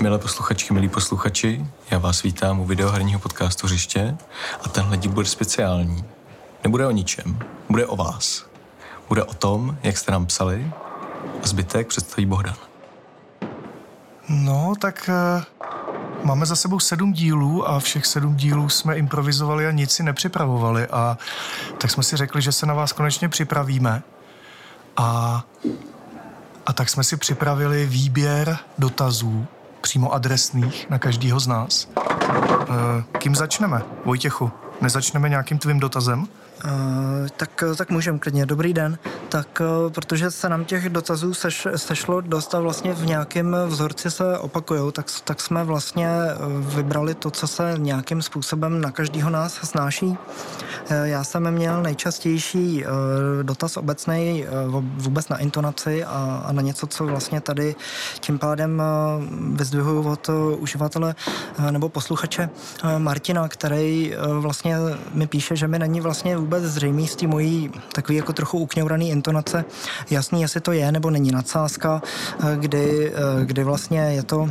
Milé 0.00 0.18
posluchačky, 0.18 0.74
milí 0.74 0.88
posluchači, 0.88 1.66
já 1.90 1.98
vás 1.98 2.22
vítám 2.22 2.60
u 2.60 2.64
videoherního 2.64 3.20
podcastu 3.20 3.66
Hřiště 3.66 4.16
a 4.64 4.68
tenhle 4.68 4.96
díl 4.96 5.12
bude 5.12 5.26
speciální. 5.26 6.04
Nebude 6.64 6.86
o 6.86 6.90
ničem, 6.90 7.38
bude 7.68 7.86
o 7.86 7.96
vás. 7.96 8.46
Bude 9.08 9.22
o 9.22 9.34
tom, 9.34 9.78
jak 9.82 9.96
jste 9.96 10.12
nám 10.12 10.26
psali 10.26 10.72
a 11.42 11.46
zbytek 11.46 11.86
představí 11.86 12.26
Bohdan. 12.26 12.54
No, 14.28 14.72
tak 14.80 15.10
uh, 15.38 16.24
máme 16.24 16.46
za 16.46 16.56
sebou 16.56 16.80
sedm 16.80 17.12
dílů 17.12 17.68
a 17.68 17.80
všech 17.80 18.06
sedm 18.06 18.36
dílů 18.36 18.68
jsme 18.68 18.96
improvizovali 18.96 19.66
a 19.66 19.70
nic 19.70 19.90
si 19.90 20.02
nepřipravovali 20.02 20.86
a 20.86 21.18
tak 21.78 21.90
jsme 21.90 22.02
si 22.02 22.16
řekli, 22.16 22.42
že 22.42 22.52
se 22.52 22.66
na 22.66 22.74
vás 22.74 22.92
konečně 22.92 23.28
připravíme 23.28 24.02
a, 24.96 25.44
a 26.66 26.72
tak 26.72 26.88
jsme 26.88 27.04
si 27.04 27.16
připravili 27.16 27.86
výběr 27.86 28.58
dotazů 28.78 29.46
přímo 29.84 30.12
adresných 30.12 30.90
na 30.90 30.98
každýho 30.98 31.40
z 31.40 31.46
nás. 31.46 31.88
Uh, 31.96 33.02
kým 33.18 33.34
začneme? 33.34 33.82
Vojtěchu, 34.04 34.50
nezačneme 34.80 35.28
nějakým 35.28 35.58
tvým 35.58 35.80
dotazem? 35.80 36.26
Uh, 36.64 37.28
tak, 37.36 37.64
tak 37.76 37.90
můžeme 37.90 38.18
klidně. 38.18 38.46
Dobrý 38.46 38.74
den. 38.74 38.98
Tak 39.28 39.60
uh, 39.60 39.92
protože 39.92 40.30
se 40.30 40.48
nám 40.48 40.64
těch 40.64 40.88
dotazů 40.88 41.34
seš, 41.34 41.68
sešlo 41.76 42.20
dost 42.20 42.54
a 42.54 42.60
vlastně 42.60 42.92
v 42.92 43.06
nějakém 43.06 43.56
vzorci 43.66 44.10
se 44.10 44.38
opakují, 44.38 44.92
tak, 44.92 45.06
tak 45.24 45.40
jsme 45.40 45.64
vlastně 45.64 46.08
vybrali 46.60 47.14
to, 47.14 47.30
co 47.30 47.46
se 47.46 47.74
nějakým 47.78 48.22
způsobem 48.22 48.80
na 48.80 48.90
každého 48.90 49.30
nás 49.30 49.54
snáší. 49.64 50.18
Já 51.02 51.24
jsem 51.24 51.50
měl 51.50 51.82
nejčastější 51.82 52.84
dotaz 53.42 53.76
obecný 53.76 54.44
vůbec 54.96 55.28
na 55.28 55.38
intonaci 55.38 56.04
a, 56.04 56.42
a 56.46 56.52
na 56.52 56.62
něco, 56.62 56.86
co 56.86 57.06
vlastně 57.06 57.40
tady 57.40 57.76
tím 58.20 58.38
pádem 58.38 58.82
vyzdvihuju 59.52 60.10
od 60.10 60.30
uživatele 60.58 61.14
nebo 61.70 61.88
posluchače 61.88 62.50
Martina, 62.98 63.48
který 63.48 64.14
vlastně 64.40 64.76
mi 65.14 65.26
píše, 65.26 65.56
že 65.56 65.68
mi 65.68 65.78
není 65.78 66.00
vlastně 66.00 66.36
vůbec 66.36 66.53
zřejmý 66.60 67.06
z 67.06 67.16
té 67.16 67.26
mojí 67.26 67.70
takový 67.92 68.16
jako 68.16 68.32
trochu 68.32 68.58
ukňouraný 68.58 69.10
intonace. 69.10 69.64
Jasný, 70.10 70.42
jestli 70.42 70.60
to 70.60 70.72
je 70.72 70.92
nebo 70.92 71.10
není 71.10 71.30
nadsázka, 71.30 72.02
eh, 72.40 72.56
kdy, 72.56 73.12
eh, 73.14 73.44
kdy 73.44 73.64
vlastně 73.64 73.98
je 73.98 74.22
to 74.22 74.50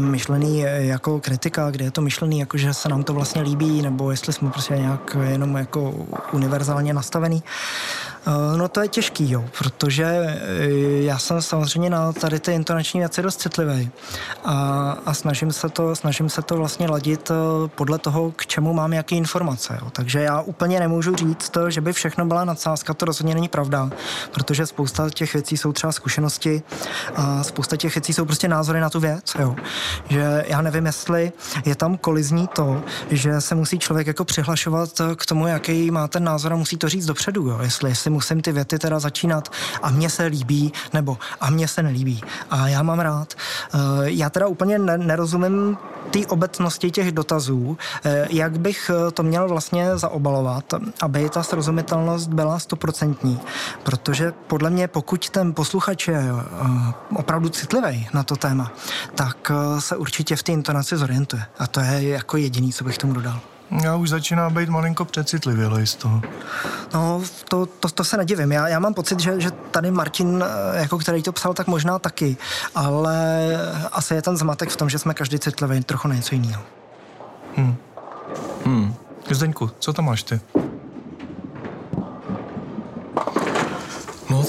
myšlený 0.00 0.64
jako 0.76 1.20
kritika, 1.20 1.70
kde 1.70 1.84
je 1.84 1.90
to 1.90 2.00
myšlený 2.00 2.38
jako, 2.38 2.58
že 2.58 2.74
se 2.74 2.88
nám 2.88 3.02
to 3.02 3.14
vlastně 3.14 3.42
líbí, 3.42 3.82
nebo 3.82 4.10
jestli 4.10 4.32
jsme 4.32 4.50
prostě 4.50 4.76
nějak 4.76 5.16
jenom 5.28 5.56
jako 5.56 5.94
univerzálně 6.32 6.94
nastavený. 6.94 7.42
Eh, 7.44 8.07
no 8.56 8.68
to 8.68 8.80
je 8.80 8.88
těžký, 8.88 9.30
jo, 9.30 9.44
protože 9.58 10.04
eh, 10.04 10.68
já 11.02 11.18
jsem 11.18 11.42
samozřejmě 11.42 11.90
na 11.90 12.12
tady 12.12 12.40
ty 12.40 12.52
intonační 12.52 13.00
věci 13.00 13.22
dost 13.22 13.40
citlivý 13.40 13.90
a, 14.44 14.96
a 15.06 15.14
snažím, 15.14 15.52
se 15.52 15.68
to, 15.68 15.96
snažím 15.96 16.30
se 16.30 16.42
to 16.42 16.56
vlastně 16.56 16.88
ladit 16.88 17.30
eh, 17.30 17.34
podle 17.68 17.98
toho, 17.98 18.32
k 18.36 18.46
čemu 18.46 18.72
mám 18.72 18.92
jaký 18.92 19.16
informace. 19.16 19.78
Jo. 19.82 19.90
Takže 19.90 20.20
já 20.20 20.40
úplně 20.40 20.80
nemůžu 20.80 21.16
říct, 21.16 21.56
že 21.68 21.80
by 21.80 21.92
všechno 21.92 22.26
byla 22.26 22.44
nadsázka, 22.44 22.94
to 22.94 23.04
rozhodně 23.04 23.34
není 23.34 23.48
pravda, 23.48 23.90
protože 24.32 24.66
spousta 24.66 25.10
těch 25.10 25.32
věcí 25.32 25.56
jsou 25.56 25.72
třeba 25.72 25.92
zkušenosti 25.92 26.62
a 27.16 27.42
spousta 27.44 27.76
těch 27.76 27.94
věcí 27.94 28.12
jsou 28.12 28.24
prostě 28.24 28.48
názory 28.48 28.80
na 28.80 28.90
tu 28.90 29.00
věc. 29.00 29.36
Jo. 29.38 29.56
Že 30.08 30.44
já 30.48 30.62
nevím, 30.62 30.86
jestli 30.86 31.32
je 31.64 31.74
tam 31.74 31.96
kolizní 31.96 32.46
to, 32.46 32.82
že 33.10 33.40
se 33.40 33.54
musí 33.54 33.78
člověk 33.78 34.06
jako 34.06 34.24
přihlašovat 34.24 34.90
k 35.16 35.26
tomu, 35.26 35.46
jaký 35.46 35.90
má 35.90 36.08
ten 36.08 36.24
názor 36.24 36.52
a 36.52 36.56
musí 36.56 36.76
to 36.76 36.88
říct 36.88 37.06
dopředu. 37.06 37.48
Jo. 37.48 37.58
Jestli, 37.62 37.90
jestli 37.90 38.07
musím 38.10 38.42
ty 38.42 38.52
věty 38.52 38.78
teda 38.78 38.98
začínat 38.98 39.48
a 39.82 39.90
mně 39.90 40.10
se 40.10 40.24
líbí, 40.26 40.72
nebo 40.92 41.18
a 41.40 41.50
mně 41.50 41.68
se 41.68 41.82
nelíbí. 41.82 42.20
A 42.50 42.68
já 42.68 42.82
mám 42.82 43.00
rád. 43.00 43.34
Eh, 43.34 43.78
já 44.02 44.30
teda 44.30 44.46
úplně 44.46 44.78
nerozumím 44.78 45.78
té 46.10 46.26
obecnosti 46.26 46.90
těch 46.90 47.12
dotazů, 47.12 47.78
eh, 48.04 48.26
jak 48.30 48.58
bych 48.58 48.90
eh, 48.90 49.10
to 49.10 49.22
měl 49.22 49.48
vlastně 49.48 49.96
zaobalovat, 49.98 50.74
aby 51.00 51.28
ta 51.28 51.42
srozumitelnost 51.42 52.28
byla 52.28 52.58
stoprocentní. 52.58 53.40
Protože 53.82 54.32
podle 54.46 54.70
mě, 54.70 54.88
pokud 54.88 55.30
ten 55.30 55.54
posluchač 55.54 56.08
je 56.08 56.22
opravdu 57.16 57.48
citlivý 57.48 58.08
na 58.14 58.22
to 58.22 58.36
téma, 58.36 58.72
tak 59.14 59.52
se 59.78 59.96
určitě 59.96 60.36
v 60.36 60.42
té 60.42 60.52
intonaci 60.52 60.96
zorientuje. 60.96 61.42
A 61.58 61.66
to 61.66 61.80
je 61.80 62.08
jako 62.08 62.36
jediný, 62.36 62.72
co 62.72 62.84
bych 62.84 62.98
tomu 62.98 63.12
dodal. 63.12 63.40
Já 63.70 63.96
už 63.96 64.08
začíná 64.08 64.50
být 64.50 64.68
malinko 64.68 65.04
přecitlivělej 65.04 65.86
z 65.86 65.94
toho. 65.94 66.22
No, 66.94 67.22
to, 67.48 67.66
to, 67.66 67.88
to 67.88 68.04
se 68.04 68.16
nedivím. 68.16 68.52
Já, 68.52 68.68
já 68.68 68.78
mám 68.78 68.94
pocit, 68.94 69.20
že, 69.20 69.40
že 69.40 69.50
tady 69.50 69.90
Martin, 69.90 70.44
eh, 70.46 70.80
jako 70.80 70.98
který 70.98 71.22
to 71.22 71.32
psal, 71.32 71.54
tak 71.54 71.66
možná 71.66 71.98
taky. 71.98 72.36
Ale 72.74 73.16
asi 73.92 74.14
je 74.14 74.22
ten 74.22 74.36
zmatek 74.36 74.70
v 74.70 74.76
tom, 74.76 74.90
že 74.90 74.98
jsme 74.98 75.14
každý 75.14 75.38
citlivý 75.38 75.84
trochu 75.84 76.08
na 76.08 76.14
něco 76.14 76.34
jiného. 76.34 76.62
Hmm. 77.56 77.76
Hmm. 78.64 78.94
Zdeňku, 79.30 79.70
co 79.78 79.92
tam 79.92 80.04
máš 80.04 80.22
ty? 80.22 80.40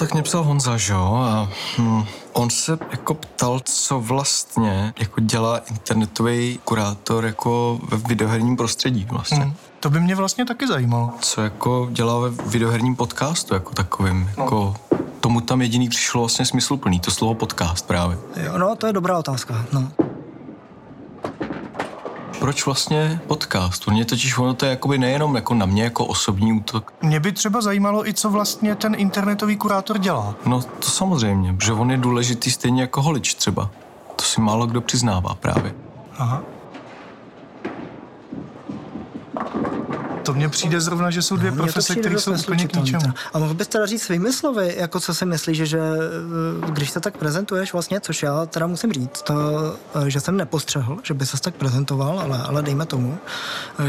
Tak 0.10 0.14
mě 0.14 0.24
psal 0.24 0.44
Honza, 0.44 0.78
že 0.78 0.94
jo? 0.94 1.16
A 1.16 1.50
hm, 1.78 2.04
on 2.34 2.50
se 2.50 2.78
jako 2.92 3.14
ptal, 3.14 3.60
co 3.64 4.00
vlastně 4.00 4.94
jako 5.00 5.22
dělá 5.22 5.58
internetový 5.58 6.60
kurátor 6.64 7.26
jako 7.26 7.80
ve 7.90 7.98
videoherním 7.98 8.58
prostředí 8.58 9.08
vlastně. 9.10 9.38
Hmm. 9.38 9.54
To 9.80 9.90
by 9.90 10.00
mě 10.00 10.16
vlastně 10.16 10.46
taky 10.46 10.68
zajímalo. 10.68 11.14
Co 11.20 11.42
jako 11.42 11.88
dělá 11.92 12.20
ve 12.20 12.30
videoherním 12.30 12.96
podcastu 12.96 13.54
jako 13.54 13.74
takovým, 13.74 14.32
no. 14.38 14.44
jako 14.44 14.76
tomu 15.20 15.42
tam 15.42 15.62
jediný 15.62 15.90
přišlo 15.90 16.22
vlastně 16.22 16.46
smysluplný, 16.46 17.00
to 17.00 17.12
slovo 17.12 17.34
podcast 17.34 17.88
právě. 17.88 18.18
Jo, 18.44 18.58
no, 18.58 18.76
to 18.76 18.88
je 18.88 18.94
dobrá 18.94 19.18
otázka, 19.18 19.66
no 19.74 20.09
proč 22.40 22.66
vlastně 22.66 23.22
podcast? 23.28 23.88
Mě 23.88 24.06
totiž 24.06 24.38
ono 24.38 24.54
to 24.54 24.66
je 24.66 24.70
jakoby 24.70 24.98
nejenom 24.98 25.36
jako 25.36 25.54
na 25.54 25.66
mě 25.66 25.84
jako 25.84 26.06
osobní 26.06 26.54
útok. 26.54 26.94
Mě 27.02 27.20
by 27.20 27.32
třeba 27.32 27.62
zajímalo 27.62 28.08
i, 28.08 28.14
co 28.14 28.30
vlastně 28.30 28.76
ten 28.76 28.96
internetový 28.98 29.56
kurátor 29.58 29.98
dělá. 29.98 30.36
No 30.46 30.62
to 30.62 30.90
samozřejmě, 30.90 31.56
že 31.64 31.74
on 31.74 31.92
je 31.92 31.98
důležitý 31.98 32.52
stejně 32.52 32.82
jako 32.82 33.02
holič 33.02 33.34
třeba. 33.34 33.70
To 34.16 34.24
si 34.24 34.42
málo 34.42 34.68
kdo 34.68 34.82
přiznává 34.82 35.36
právě. 35.36 35.74
Aha. 36.18 36.42
To 40.30 40.34
mně 40.34 40.50
přijde 40.50 40.82
zrovna, 40.82 41.10
že 41.10 41.22
jsou 41.22 41.38
dvě 41.38 41.52
no, 41.52 41.58
profese, 41.58 41.96
které 41.96 42.20
jsou 42.20 42.34
úplně 42.34 42.68
k 42.68 42.76
ničemu. 42.76 43.14
A 43.34 43.40
mohl 43.40 43.54
bys 43.54 43.68
teda 43.68 43.86
říct 43.86 44.04
svými 44.04 44.34
slovy, 44.34 44.76
jako 44.78 45.00
co 45.00 45.14
si 45.14 45.26
myslíš, 45.26 45.58
že, 45.58 45.66
že 45.66 45.80
když 46.70 46.90
se 46.90 47.00
tak 47.00 47.18
prezentuješ 47.18 47.74
vlastně, 47.74 48.00
což 48.00 48.24
já 48.24 48.46
teda 48.46 48.68
musím 48.68 48.94
říct, 48.94 49.22
to, 49.22 49.34
že 50.08 50.20
jsem 50.20 50.38
nepostřehl, 50.38 50.98
že 51.04 51.14
by 51.14 51.26
se 51.26 51.42
tak 51.42 51.56
prezentoval, 51.56 52.20
ale, 52.20 52.44
ale 52.44 52.62
dejme 52.62 52.86
tomu, 52.86 53.18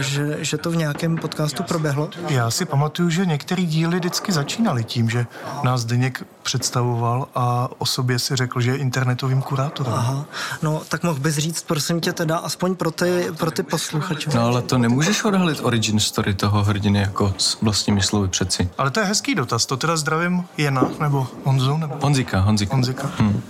že, 0.01 0.39
že 0.41 0.59
to 0.59 0.71
v 0.71 0.77
nějakém 0.77 1.17
podcastu 1.17 1.63
proběhlo. 1.63 2.11
Já 2.29 2.51
si 2.51 2.65
pamatuju, 2.65 3.11
že 3.11 3.27
některé 3.27 3.63
díly 3.63 3.97
vždycky 3.97 4.33
začínaly 4.33 4.85
tím, 4.85 5.11
že 5.11 5.27
nás 5.65 5.85
Deněk 5.85 6.25
představoval 6.51 7.29
a 7.35 7.69
o 7.79 7.87
sobě 7.87 8.19
si 8.19 8.37
řekl, 8.37 8.61
že 8.61 8.71
je 8.71 8.77
internetovým 8.77 9.43
kurátorem. 9.43 9.93
Aha, 9.93 10.25
no 10.63 10.83
tak 10.89 11.03
mohl 11.03 11.21
bys 11.21 11.37
říct, 11.37 11.63
prosím 11.63 12.01
tě 12.01 12.13
teda, 12.13 12.37
aspoň 12.37 12.75
pro 12.75 12.91
ty, 12.91 13.27
pro 13.39 13.51
ty 13.51 13.63
posluchače. 13.63 14.31
No 14.35 14.47
ale 14.47 14.63
to 14.63 14.79
nemůžeš 14.79 15.25
odhalit 15.25 15.61
origin 15.63 16.01
story 16.01 16.35
toho 16.35 16.65
hrdiny 16.65 16.99
jako 16.99 17.35
s 17.39 17.61
vlastními 17.61 18.03
slovy 18.03 18.29
přeci. 18.29 18.69
Ale 18.79 18.91
to 18.91 19.01
je 19.01 19.07
hezký 19.07 19.35
dotaz, 19.35 19.67
to 19.67 19.77
teda 19.77 19.97
zdravím 19.97 20.45
Jena, 20.57 20.91
nebo 21.01 21.27
Honzu, 21.45 21.77
nebo... 21.77 21.95
Honzika, 22.03 22.41
Honzika. 22.41 22.75
Honzika. 22.75 23.11
Hmm. 23.19 23.43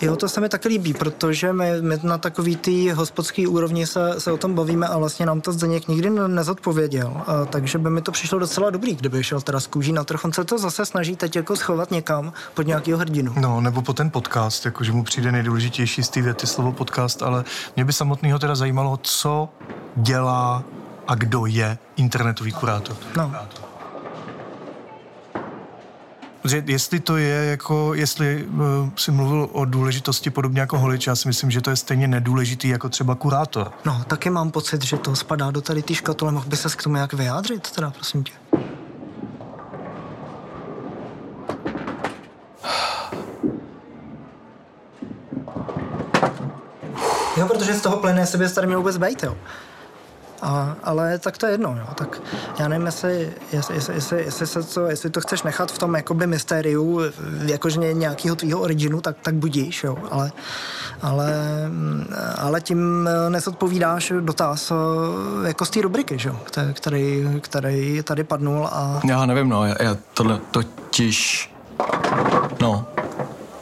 Jo, 0.00 0.16
to 0.16 0.28
se 0.28 0.40
mi 0.40 0.48
taky 0.48 0.68
líbí, 0.68 0.94
protože 0.94 1.52
my, 1.52 1.72
my 1.80 1.98
na 2.02 2.18
takový 2.18 2.56
té 2.56 2.92
hospodské 2.92 3.48
úrovni 3.48 3.86
se, 3.86 4.20
se 4.20 4.32
o 4.32 4.36
tom 4.36 4.54
bavíme 4.54 4.86
a 4.86 4.98
vlastně 4.98 5.26
nám 5.26 5.40
to 5.40 5.52
Zdeněk 5.52 5.88
nikdy 5.88 6.10
nezodpověděl. 6.10 7.22
A, 7.26 7.44
takže 7.44 7.78
by 7.78 7.90
mi 7.90 8.02
to 8.02 8.12
přišlo 8.12 8.38
docela 8.38 8.70
dobrý, 8.70 8.94
kdyby 8.94 9.24
šel 9.24 9.40
teda 9.40 9.60
z 9.60 9.66
kůží 9.66 9.92
na 9.92 10.04
trh. 10.04 10.24
On 10.24 10.32
se 10.32 10.44
to 10.44 10.58
zase 10.58 10.86
snaží 10.86 11.16
teď 11.16 11.36
jako 11.36 11.56
schovat 11.56 11.90
někam 11.90 12.32
pod 12.54 12.66
nějakého 12.66 12.98
hrdinu. 12.98 13.32
No, 13.40 13.60
nebo 13.60 13.82
po 13.82 13.92
ten 13.92 14.10
podcast, 14.10 14.64
jakože 14.64 14.92
mu 14.92 15.04
přijde 15.04 15.32
nejdůležitější 15.32 16.02
z 16.02 16.08
té 16.08 16.22
věty 16.22 16.46
slovo 16.46 16.72
podcast, 16.72 17.22
ale 17.22 17.44
mě 17.76 17.84
by 17.84 17.92
samotného 17.92 18.38
teda 18.38 18.54
zajímalo, 18.54 18.98
co 19.02 19.48
dělá 19.96 20.64
a 21.08 21.14
kdo 21.14 21.46
je 21.46 21.78
internetový 21.96 22.52
kurátor. 22.52 22.96
No. 23.16 23.32
Že 26.48 26.62
jestli 26.66 27.00
to 27.00 27.16
je 27.16 27.44
jako, 27.44 27.94
jestli 27.94 28.44
uh, 28.44 28.60
si 28.96 29.10
mluvil 29.10 29.48
o 29.52 29.64
důležitosti 29.64 30.30
podobně 30.30 30.60
jako 30.60 30.78
holič, 30.78 31.06
já 31.06 31.16
si 31.16 31.28
myslím, 31.28 31.50
že 31.50 31.60
to 31.60 31.70
je 31.70 31.76
stejně 31.76 32.08
nedůležitý 32.08 32.68
jako 32.68 32.88
třeba 32.88 33.14
kurátor. 33.14 33.72
No, 33.84 34.04
taky 34.06 34.30
mám 34.30 34.50
pocit, 34.50 34.84
že 34.84 34.96
to 34.96 35.16
spadá 35.16 35.50
do 35.50 35.60
tady 35.60 35.82
té 35.82 35.94
škatule. 35.94 36.32
Mohl 36.32 36.48
by 36.48 36.56
se 36.56 36.68
k 36.68 36.82
tomu 36.82 36.96
jak 36.96 37.12
vyjádřit, 37.12 37.70
teda 37.70 37.90
prosím 37.90 38.24
tě? 38.24 38.32
Jo, 47.36 47.46
protože 47.46 47.74
z 47.74 47.80
toho 47.80 48.02
jestli 48.08 48.38
bys 48.38 48.52
tady 48.52 48.66
měl 48.66 48.78
vůbec 48.78 48.96
bejt, 48.96 49.22
jo. 49.22 49.36
A, 50.42 50.76
ale 50.84 51.18
tak 51.18 51.38
to 51.38 51.46
je 51.46 51.52
jedno, 51.52 51.76
jo. 51.78 51.86
Tak 51.94 52.22
já 52.58 52.68
nevím, 52.68 52.86
jestli, 52.86 53.32
jestli, 53.52 53.74
jestli, 53.74 53.94
jestli, 53.94 54.22
jestli, 54.24 54.46
se 54.46 54.62
to, 54.62 54.86
jestli 54.86 55.10
to 55.10 55.20
chceš 55.20 55.42
nechat 55.42 55.72
v 55.72 55.78
tom 55.78 55.94
jakoby 55.94 56.26
mystériu, 56.26 57.00
jakože 57.46 57.92
nějakého 57.92 58.36
tvýho 58.36 58.60
originu, 58.60 59.00
tak, 59.00 59.16
tak 59.22 59.34
budíš, 59.34 59.84
jo. 59.84 59.96
Ale, 60.10 60.32
ale, 61.02 61.34
ale 62.38 62.60
tím 62.60 63.08
nesodpovídáš 63.28 64.12
dotaz 64.20 64.72
jako 65.46 65.64
z 65.64 65.70
té 65.70 65.80
rubriky, 65.80 66.18
že 66.18 66.28
jo, 66.28 66.36
který, 66.72 67.28
který 67.40 68.02
tady 68.02 68.24
padnul 68.24 68.66
a... 68.72 69.00
Já 69.04 69.26
nevím, 69.26 69.48
no, 69.48 69.66
já, 69.66 69.74
já 69.82 69.96
tohle 70.14 70.40
totiž, 70.50 71.50
no, 72.60 72.86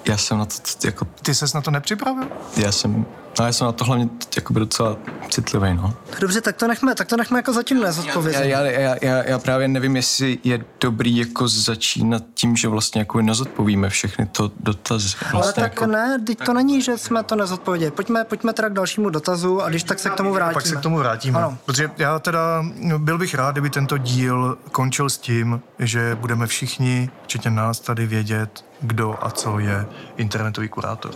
já 0.09 0.17
jsem 0.17 0.39
na 0.39 0.45
to 0.45 0.87
jako... 0.87 1.07
Ty 1.23 1.35
ses 1.35 1.55
na 1.55 1.61
to 1.61 1.71
nepřipravil? 1.71 2.25
Já 2.57 2.73
jsem 2.73 3.07
No 3.39 3.47
já 3.47 3.53
jsem 3.53 3.65
na 3.65 3.73
to 3.73 3.85
hlavně 3.85 4.09
jakoby 4.37 4.61
docela 4.61 4.97
citlivý, 5.31 5.75
no. 5.75 5.95
Dobře, 6.21 6.41
tak 6.41 6.57
to 6.57 6.69
nechme, 6.69 6.95
tak 6.95 7.09
to 7.09 7.17
nechme 7.17 7.39
jako 7.39 7.53
zatím 7.53 7.81
nezodpovědět. 7.81 8.45
Já, 8.45 8.61
já, 8.61 8.81
já, 8.81 8.97
já, 9.03 9.23
já, 9.25 9.39
právě 9.39 9.69
nevím, 9.69 9.97
jestli 9.97 10.39
je 10.45 10.65
dobrý 10.81 11.17
jako 11.17 11.49
začínat 11.49 12.23
tím, 12.35 12.57
že 12.57 12.69
vlastně 12.69 13.01
jako 13.01 13.23
nezodpovíme 13.23 13.89
všechny 13.89 14.27
to 14.27 14.51
dotazy. 14.61 15.09
Vlastně 15.21 15.33
Ale 15.33 15.53
tak 15.53 15.63
jako... 15.63 15.87
ne, 15.87 16.19
teď 16.27 16.39
to 16.47 16.53
není, 16.53 16.83
že 16.83 16.99
jsme 16.99 17.23
to 17.23 17.37
nezodpověděli. 17.37 17.91
Pojďme, 17.91 18.25
pojďme 18.25 18.53
teda 18.53 18.69
k 18.69 18.73
dalšímu 18.73 19.11
dotazu 19.11 19.63
a 19.63 19.69
když 19.69 19.83
tak 19.83 19.99
se 19.99 20.11
k 20.11 20.15
tomu 20.15 20.33
vrátíme. 20.33 20.55
Pak 20.55 20.67
se 20.67 20.77
k 20.77 20.81
tomu 20.81 20.99
vrátíme. 20.99 21.39
Ano. 21.39 21.59
Protože 21.65 21.91
já 21.99 22.19
teda 22.19 22.65
byl 22.99 23.19
bych 23.19 23.35
rád, 23.35 23.53
kdyby 23.53 23.71
tento 23.71 23.99
díl 23.99 24.59
končil 24.73 25.11
s 25.11 25.19
tím, 25.19 25.61
že 25.79 26.17
budeme 26.21 26.47
všichni, 26.47 27.11
včetně 27.23 27.51
nás 27.51 27.81
tady 27.81 28.07
vědět, 28.07 28.65
kdo 28.81 29.19
a 29.21 29.31
co 29.31 29.59
je 29.59 29.87
internetový 30.17 30.69
kurátor. 30.69 31.15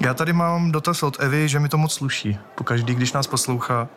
Já 0.00 0.14
tady 0.14 0.32
mám 0.32 0.72
dotaz 0.72 1.02
od 1.02 1.20
Evy, 1.20 1.48
že 1.48 1.60
mi 1.60 1.68
to 1.68 1.78
moc 1.78 1.92
sluší. 1.92 2.38
Po 2.54 2.64
každý, 2.64 2.94
když 2.94 3.12
nás 3.12 3.26
poslouchá. 3.26 3.88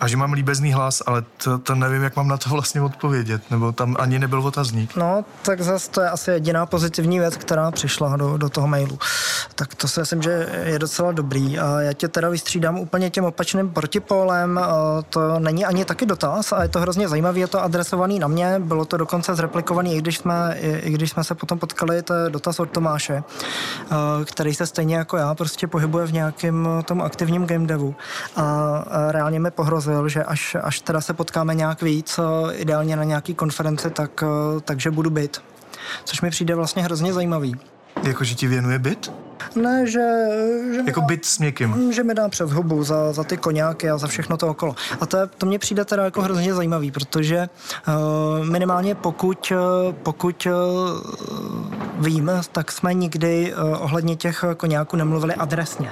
A 0.00 0.08
že 0.08 0.16
mám 0.16 0.32
líbezný 0.32 0.72
hlas, 0.72 1.02
ale 1.06 1.22
to, 1.44 1.58
to 1.58 1.74
nevím, 1.74 2.02
jak 2.02 2.16
mám 2.16 2.28
na 2.28 2.36
to 2.36 2.50
vlastně 2.50 2.82
odpovědět, 2.82 3.50
nebo 3.50 3.72
tam 3.72 3.96
ani 3.98 4.18
nebyl 4.18 4.40
otazník. 4.46 4.96
No, 4.96 5.24
tak 5.42 5.60
zase 5.60 5.90
to 5.90 6.00
je 6.00 6.10
asi 6.10 6.30
jediná 6.30 6.66
pozitivní 6.66 7.18
věc, 7.18 7.36
která 7.36 7.70
přišla 7.70 8.16
do, 8.16 8.36
do 8.36 8.48
toho 8.48 8.68
mailu. 8.68 8.98
Tak 9.54 9.74
to 9.74 9.88
si 9.88 10.00
myslím, 10.00 10.22
že 10.22 10.48
je 10.64 10.78
docela 10.78 11.12
dobrý. 11.12 11.58
A 11.58 11.80
já 11.80 11.92
tě 11.92 12.08
teda 12.08 12.28
vystřídám 12.28 12.78
úplně 12.78 13.10
tím 13.10 13.24
opačným 13.24 13.70
protipólem. 13.70 14.60
To 15.10 15.38
není 15.38 15.64
ani 15.64 15.84
taky 15.84 16.06
dotaz 16.06 16.52
a 16.52 16.62
je 16.62 16.68
to 16.68 16.80
hrozně 16.80 17.08
zajímavé, 17.08 17.38
je 17.38 17.46
to 17.46 17.62
adresovaný 17.62 18.18
na 18.18 18.28
mě, 18.28 18.56
bylo 18.58 18.84
to 18.84 18.96
dokonce 18.96 19.34
zreplikovaný, 19.34 19.94
i 19.96 19.98
když 19.98 20.18
jsme, 20.18 20.56
i, 20.60 20.76
i 20.76 20.90
když 20.90 21.10
jsme 21.10 21.24
se 21.24 21.34
potom 21.34 21.58
potkali, 21.58 22.02
to 22.02 22.14
je 22.14 22.30
dotaz 22.30 22.60
od 22.60 22.70
Tomáše, 22.70 23.22
který 24.24 24.54
se 24.54 24.66
stejně 24.66 24.96
jako 24.96 25.16
já 25.16 25.34
prostě 25.34 25.66
pohybuje 25.66 26.06
v 26.06 26.12
nějakém 26.12 26.68
tom 26.84 27.02
aktivním 27.02 27.46
game 27.46 27.66
devu. 27.66 27.94
A 28.36 28.84
reálně 29.10 29.40
mi 29.40 29.50
pohrozil 29.50 29.83
slíbil, 29.84 30.08
že 30.08 30.24
až, 30.24 30.56
až 30.62 30.80
teda 30.80 31.00
se 31.00 31.12
potkáme 31.14 31.54
nějak 31.54 31.82
víc, 31.82 32.20
ideálně 32.52 32.96
na 32.96 33.04
nějaký 33.04 33.34
konferenci, 33.34 33.90
tak, 33.90 34.24
takže 34.64 34.90
budu 34.90 35.10
byt. 35.10 35.42
Což 36.04 36.20
mi 36.20 36.30
přijde 36.30 36.54
vlastně 36.54 36.82
hrozně 36.82 37.12
zajímavý. 37.12 37.54
Jako, 38.02 38.24
že 38.24 38.34
ti 38.34 38.46
věnuje 38.46 38.78
byt? 38.78 39.12
Ne, 39.56 39.86
že... 39.86 40.00
že 40.74 40.80
jako 40.86 41.00
dá, 41.00 41.06
byt 41.06 41.24
s 41.24 41.38
někým? 41.38 41.92
Že 41.92 42.02
mi 42.04 42.14
dá 42.14 42.28
přes 42.28 42.50
hubu 42.50 42.84
za, 42.84 43.12
za 43.12 43.24
ty 43.24 43.36
koněky 43.36 43.90
a 43.90 43.98
za 43.98 44.06
všechno 44.06 44.36
to 44.36 44.48
okolo. 44.48 44.74
A 45.00 45.06
to, 45.06 45.18
to 45.38 45.46
mně 45.46 45.58
přijde 45.58 45.84
teda 45.84 46.04
jako 46.04 46.22
hrozně 46.22 46.54
zajímavý, 46.54 46.90
protože 46.90 47.48
uh, 47.88 48.46
minimálně 48.46 48.94
pokud, 48.94 49.52
uh, 49.52 49.92
pokud 49.92 50.46
uh, 50.46 50.52
vím, 51.98 52.30
tak 52.52 52.72
jsme 52.72 52.94
nikdy 52.94 53.54
uh, 53.54 53.82
ohledně 53.82 54.16
těch 54.16 54.44
koněků 54.56 54.96
nemluvili 54.96 55.34
adresně. 55.34 55.90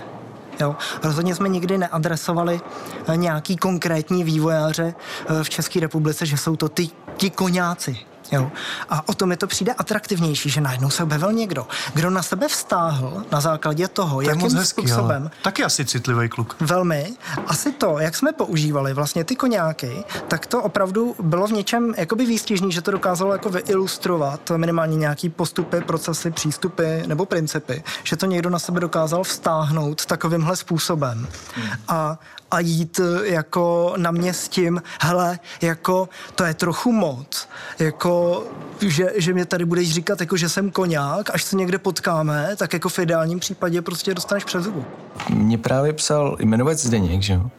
Jo. 0.62 0.76
Rozhodně 1.02 1.34
jsme 1.34 1.48
nikdy 1.48 1.78
neadresovali 1.78 2.60
eh, 3.06 3.16
nějaký 3.16 3.56
konkrétní 3.56 4.24
vývojáře 4.24 4.94
eh, 4.94 5.44
v 5.44 5.50
České 5.50 5.80
republice, 5.80 6.26
že 6.26 6.36
jsou 6.36 6.56
to 6.56 6.68
ty, 6.68 6.88
ti 7.16 7.30
koňáci. 7.30 8.11
Jo. 8.32 8.50
A 8.90 9.08
o 9.08 9.14
tom 9.14 9.30
je 9.30 9.36
to 9.36 9.46
přijde 9.46 9.72
atraktivnější, 9.72 10.50
že 10.50 10.60
najednou 10.60 10.90
se 10.90 11.02
objevil 11.02 11.32
někdo, 11.32 11.66
kdo 11.94 12.10
na 12.10 12.22
sebe 12.22 12.48
vztáhl 12.48 13.24
na 13.32 13.40
základě 13.40 13.88
toho, 13.88 14.22
to 14.22 14.28
jakým 14.28 14.56
hezký, 14.56 14.66
způsobem. 14.66 15.22
Ale. 15.22 15.30
Taky 15.42 15.64
asi 15.64 15.84
citlivý 15.84 16.28
kluk. 16.28 16.56
Velmi. 16.60 17.12
Asi 17.46 17.72
to, 17.72 17.98
jak 17.98 18.16
jsme 18.16 18.32
používali 18.32 18.94
vlastně 18.94 19.24
ty 19.24 19.36
koňáky, 19.36 20.04
tak 20.28 20.46
to 20.46 20.62
opravdu 20.62 21.14
bylo 21.22 21.46
v 21.46 21.52
něčem 21.52 21.94
jakoby 21.96 22.26
výstižný, 22.26 22.72
že 22.72 22.82
to 22.82 22.90
dokázalo 22.90 23.32
jako 23.32 23.50
vyilustrovat 23.50 24.50
minimálně 24.56 24.96
nějaký 24.96 25.28
postupy, 25.28 25.80
procesy, 25.80 26.30
přístupy 26.30 27.02
nebo 27.06 27.26
principy, 27.26 27.84
že 28.02 28.16
to 28.16 28.26
někdo 28.26 28.50
na 28.50 28.58
sebe 28.58 28.80
dokázal 28.80 29.24
vztáhnout 29.24 30.06
takovýmhle 30.06 30.56
způsobem. 30.56 31.28
Hmm. 31.54 31.66
A 31.88 32.18
a 32.52 32.60
jít 32.60 33.00
jako 33.22 33.94
na 33.96 34.10
mě 34.10 34.34
s 34.34 34.48
tím, 34.48 34.82
hele, 35.00 35.38
jako 35.60 36.08
to 36.34 36.44
je 36.44 36.54
trochu 36.54 36.92
moc, 36.92 37.41
jako 37.78 38.44
že, 38.80 39.12
že 39.16 39.32
mě 39.34 39.44
tady 39.44 39.64
budeš 39.64 39.94
říkat, 39.94 40.20
jako 40.20 40.36
že 40.36 40.48
jsem 40.48 40.70
koňák, 40.70 41.30
až 41.34 41.44
se 41.44 41.56
někde 41.56 41.78
potkáme, 41.78 42.56
tak 42.56 42.72
jako 42.72 42.88
v 42.88 42.98
ideálním 42.98 43.40
případě 43.40 43.82
prostě 43.82 44.14
dostaneš 44.14 44.44
přes 44.44 44.64
zubu. 44.64 44.84
Mě 45.30 45.58
právě 45.58 45.92
psal 45.92 46.36
jmenovec 46.40 46.82
Zdeněk, 46.82 47.22
že 47.22 47.32
jo? 47.32 47.50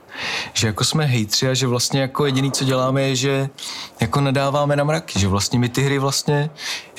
Že 0.53 0.67
jako 0.67 0.83
jsme 0.83 1.05
hejtři 1.05 1.49
a 1.49 1.53
že 1.53 1.67
vlastně 1.67 2.01
jako 2.01 2.25
jediný, 2.25 2.51
co 2.51 2.63
děláme, 2.63 3.01
je, 3.01 3.15
že 3.15 3.49
jako 3.99 4.21
nadáváme 4.21 4.75
na 4.75 4.83
mraky, 4.83 5.19
že 5.19 5.27
vlastně 5.27 5.59
my 5.59 5.69
ty 5.69 5.81
hry 5.81 5.99
vlastně 5.99 6.49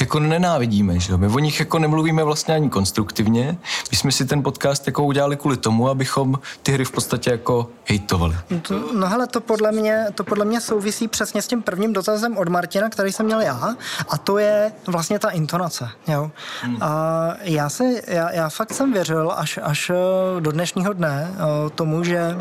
jako 0.00 0.20
nenávidíme, 0.20 1.00
že 1.00 1.16
my 1.16 1.26
o 1.26 1.38
nich 1.38 1.60
jako 1.60 1.78
nemluvíme 1.78 2.24
vlastně 2.24 2.54
ani 2.54 2.70
konstruktivně. 2.70 3.58
My 3.90 3.96
jsme 3.96 4.12
si 4.12 4.24
ten 4.24 4.42
podcast 4.42 4.86
jako 4.86 5.04
udělali 5.04 5.36
kvůli 5.36 5.56
tomu, 5.56 5.88
abychom 5.88 6.38
ty 6.62 6.72
hry 6.72 6.84
v 6.84 6.90
podstatě 6.90 7.30
jako 7.30 7.68
hejtovali. 7.84 8.36
To, 8.62 8.92
no 8.94 9.08
hele, 9.08 9.26
to 9.26 9.40
podle, 9.40 9.72
mě, 9.72 10.06
to 10.14 10.24
podle 10.24 10.44
mě 10.44 10.60
souvisí 10.60 11.08
přesně 11.08 11.42
s 11.42 11.46
tím 11.46 11.62
prvním 11.62 11.92
dotazem 11.92 12.36
od 12.36 12.48
Martina, 12.48 12.88
který 12.88 13.12
jsem 13.12 13.26
měl 13.26 13.40
já, 13.40 13.74
a 14.08 14.18
to 14.18 14.38
je 14.38 14.72
vlastně 14.86 15.18
ta 15.18 15.30
intonace. 15.30 15.88
Jo? 16.08 16.30
Hmm. 16.62 16.78
A 16.80 17.32
já, 17.42 17.68
si, 17.68 18.02
já, 18.06 18.32
já 18.32 18.48
fakt 18.48 18.72
jsem 18.72 18.92
věřil 18.92 19.32
až, 19.36 19.58
až 19.62 19.90
do 20.40 20.52
dnešního 20.52 20.92
dne 20.92 21.34
tomu, 21.74 22.04
že 22.04 22.36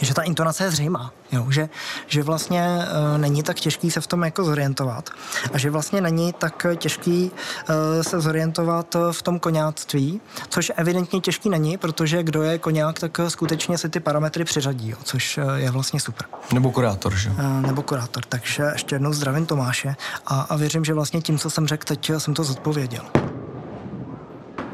že 0.00 0.14
ta 0.14 0.22
intonace 0.22 0.64
je 0.64 0.70
zřejmá, 0.70 1.12
jo? 1.32 1.46
Že, 1.50 1.68
že 2.06 2.22
vlastně 2.22 2.78
uh, 2.78 3.18
není 3.18 3.42
tak 3.42 3.56
těžký 3.56 3.90
se 3.90 4.00
v 4.00 4.06
tom 4.06 4.22
jako 4.22 4.44
zorientovat 4.44 5.10
a 5.52 5.58
že 5.58 5.70
vlastně 5.70 6.00
není 6.00 6.32
tak 6.32 6.66
těžký 6.76 7.30
uh, 7.30 8.02
se 8.02 8.20
zorientovat 8.20 8.96
v 9.12 9.22
tom 9.22 9.38
koňáctví, 9.38 10.20
což 10.48 10.72
evidentně 10.76 11.20
těžký 11.20 11.48
není, 11.48 11.76
protože 11.76 12.22
kdo 12.22 12.42
je 12.42 12.58
koňák, 12.58 13.00
tak 13.00 13.20
skutečně 13.28 13.78
si 13.78 13.88
ty 13.88 14.00
parametry 14.00 14.44
přiřadí, 14.44 14.90
jo? 14.90 14.96
což 15.02 15.38
uh, 15.38 15.54
je 15.54 15.70
vlastně 15.70 16.00
super. 16.00 16.26
Nebo 16.52 16.70
kurátor, 16.70 17.16
že? 17.16 17.30
Uh, 17.30 17.60
nebo 17.60 17.82
kurátor, 17.82 18.24
takže 18.24 18.62
ještě 18.72 18.94
jednou 18.94 19.12
zdravím 19.12 19.46
Tomáše 19.46 19.96
a, 20.26 20.40
a 20.40 20.56
věřím, 20.56 20.84
že 20.84 20.94
vlastně 20.94 21.20
tím, 21.20 21.38
co 21.38 21.50
jsem 21.50 21.66
řekl, 21.66 21.84
teď 21.84 22.10
jsem 22.18 22.34
to 22.34 22.44
zodpověděl. 22.44 23.04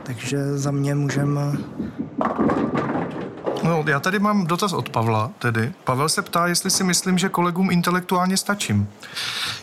Takže 0.02 0.58
za 0.58 0.70
mě 0.70 0.94
můžeme 0.94 1.40
No, 3.62 3.84
já 3.86 4.00
tady 4.00 4.18
mám 4.18 4.46
dotaz 4.46 4.72
od 4.72 4.88
Pavla, 4.88 5.30
tedy. 5.38 5.72
Pavel 5.84 6.08
se 6.08 6.22
ptá, 6.22 6.46
jestli 6.46 6.70
si 6.70 6.84
myslím, 6.84 7.18
že 7.18 7.28
kolegům 7.28 7.70
intelektuálně 7.70 8.36
stačím. 8.36 8.88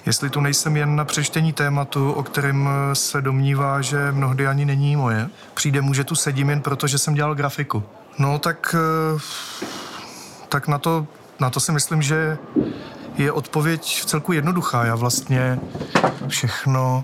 Jestli 0.05 0.29
tu 0.29 0.41
nejsem 0.41 0.77
jen 0.77 0.95
na 0.95 1.05
přečtení 1.05 1.53
tématu, 1.53 2.11
o 2.11 2.23
kterém 2.23 2.69
se 2.93 3.21
domnívá, 3.21 3.81
že 3.81 4.11
mnohdy 4.11 4.47
ani 4.47 4.65
není 4.65 4.95
moje. 4.95 5.29
Přijde 5.53 5.81
mu, 5.81 5.93
že 5.93 6.03
tu 6.03 6.15
sedím 6.15 6.49
jen 6.49 6.61
proto, 6.61 6.87
že 6.87 6.97
jsem 6.97 7.13
dělal 7.13 7.35
grafiku. 7.35 7.83
No, 8.17 8.39
tak, 8.39 8.75
eh, 9.15 9.19
tak 10.49 10.67
na 10.67 10.77
to, 10.77 11.07
na 11.39 11.49
to 11.49 11.59
si 11.59 11.71
myslím, 11.71 12.01
že 12.01 12.37
je 13.15 13.31
odpověď 13.31 14.01
v 14.01 14.05
celku 14.05 14.33
jednoduchá. 14.33 14.85
Já 14.85 14.95
vlastně 14.95 15.59
všechno, 16.27 17.03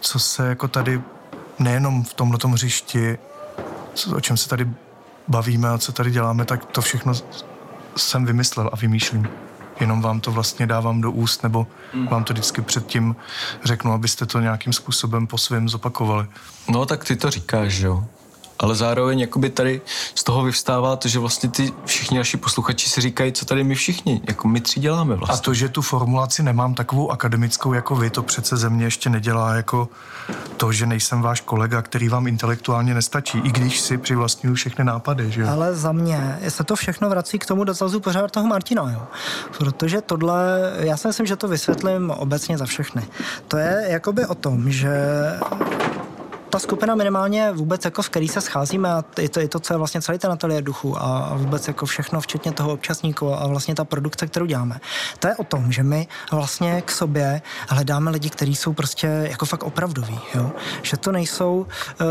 co 0.00 0.18
se 0.18 0.48
jako 0.48 0.68
tady 0.68 1.02
nejenom 1.58 2.04
v 2.04 2.14
tomhle 2.14 2.38
hřišti, 2.52 3.18
o 4.14 4.20
čem 4.20 4.36
se 4.36 4.48
tady 4.48 4.68
bavíme 5.30 5.68
a 5.68 5.78
co 5.78 5.92
tady 5.92 6.10
děláme, 6.10 6.44
tak 6.44 6.64
to 6.64 6.80
všechno 6.80 7.12
jsem 7.96 8.26
vymyslel 8.26 8.70
a 8.72 8.76
vymýšlím. 8.76 9.28
Jenom 9.80 10.02
vám 10.02 10.20
to 10.20 10.30
vlastně 10.30 10.66
dávám 10.66 11.00
do 11.00 11.10
úst, 11.10 11.42
nebo 11.42 11.66
hmm. 11.92 12.06
vám 12.06 12.24
to 12.24 12.32
vždycky 12.32 12.62
předtím 12.62 13.16
řeknu, 13.64 13.92
abyste 13.92 14.26
to 14.26 14.40
nějakým 14.40 14.72
způsobem 14.72 15.26
po 15.26 15.38
svém 15.38 15.68
zopakovali. 15.68 16.26
No 16.68 16.86
tak 16.86 17.04
ty 17.04 17.16
to 17.16 17.30
říkáš, 17.30 17.78
jo 17.78 18.04
ale 18.60 18.74
zároveň 18.74 19.20
jakoby 19.20 19.50
tady 19.50 19.80
z 20.14 20.24
toho 20.24 20.42
vyvstává 20.42 20.96
to, 20.96 21.08
že 21.08 21.18
vlastně 21.18 21.48
ty 21.48 21.72
všichni 21.84 22.18
naši 22.18 22.36
posluchači 22.36 22.88
si 22.88 23.00
říkají, 23.00 23.32
co 23.32 23.44
tady 23.44 23.64
my 23.64 23.74
všichni, 23.74 24.20
jako 24.28 24.48
my 24.48 24.60
tři 24.60 24.80
děláme 24.80 25.16
vlastně. 25.16 25.38
A 25.38 25.40
to, 25.40 25.54
že 25.54 25.68
tu 25.68 25.82
formulaci 25.82 26.42
nemám 26.42 26.74
takovou 26.74 27.10
akademickou 27.10 27.72
jako 27.72 27.96
vy, 27.96 28.10
to 28.10 28.22
přece 28.22 28.56
ze 28.56 28.70
mě 28.70 28.84
ještě 28.84 29.10
nedělá 29.10 29.54
jako 29.54 29.88
to, 30.56 30.72
že 30.72 30.86
nejsem 30.86 31.22
váš 31.22 31.40
kolega, 31.40 31.82
který 31.82 32.08
vám 32.08 32.26
intelektuálně 32.26 32.94
nestačí, 32.94 33.38
i 33.38 33.50
když 33.50 33.80
si 33.80 33.98
přivlastňuju 33.98 34.54
všechny 34.54 34.84
nápady, 34.84 35.30
že 35.30 35.44
Ale 35.44 35.74
za 35.74 35.92
mě 35.92 36.38
se 36.48 36.64
to 36.64 36.76
všechno 36.76 37.10
vrací 37.10 37.38
k 37.38 37.46
tomu 37.46 37.64
dotazu 37.64 38.00
pořád 38.00 38.30
toho 38.30 38.46
Martina, 38.46 38.90
jo. 38.92 39.02
Protože 39.58 40.00
tohle, 40.00 40.72
já 40.78 40.96
si 40.96 41.08
myslím, 41.08 41.26
že 41.26 41.36
to 41.36 41.48
vysvětlím 41.48 42.10
obecně 42.10 42.58
za 42.58 42.66
všechny. 42.66 43.02
To 43.48 43.56
je 43.56 43.86
jakoby 43.88 44.26
o 44.26 44.34
tom, 44.34 44.70
že 44.70 44.90
ta 46.50 46.58
skupina 46.58 46.94
minimálně 46.94 47.52
vůbec, 47.52 47.84
jako 47.84 48.02
v 48.02 48.08
který 48.08 48.28
se 48.28 48.40
scházíme 48.40 48.92
a 48.92 49.04
je 49.20 49.28
to, 49.28 49.40
je 49.40 49.48
to 49.48 49.60
co 49.60 49.74
je 49.74 49.78
vlastně 49.78 50.02
celý 50.02 50.18
ten 50.18 50.32
ateliér 50.32 50.64
duchu 50.64 51.02
a 51.02 51.34
vůbec 51.36 51.68
jako 51.68 51.86
všechno, 51.86 52.20
včetně 52.20 52.52
toho 52.52 52.72
občasníku 52.72 53.34
a 53.34 53.46
vlastně 53.46 53.74
ta 53.74 53.84
produkce, 53.84 54.26
kterou 54.26 54.46
děláme. 54.46 54.80
To 55.18 55.28
je 55.28 55.36
o 55.36 55.44
tom, 55.44 55.72
že 55.72 55.82
my 55.82 56.08
vlastně 56.32 56.82
k 56.82 56.90
sobě 56.90 57.42
hledáme 57.68 58.10
lidi, 58.10 58.30
kteří 58.30 58.56
jsou 58.56 58.72
prostě 58.72 59.06
jako 59.06 59.46
fakt 59.46 59.62
opravdoví, 59.62 60.20
jo? 60.34 60.50
že 60.82 60.96
to 60.96 61.12
nejsou 61.12 61.66
uh, 62.00 62.06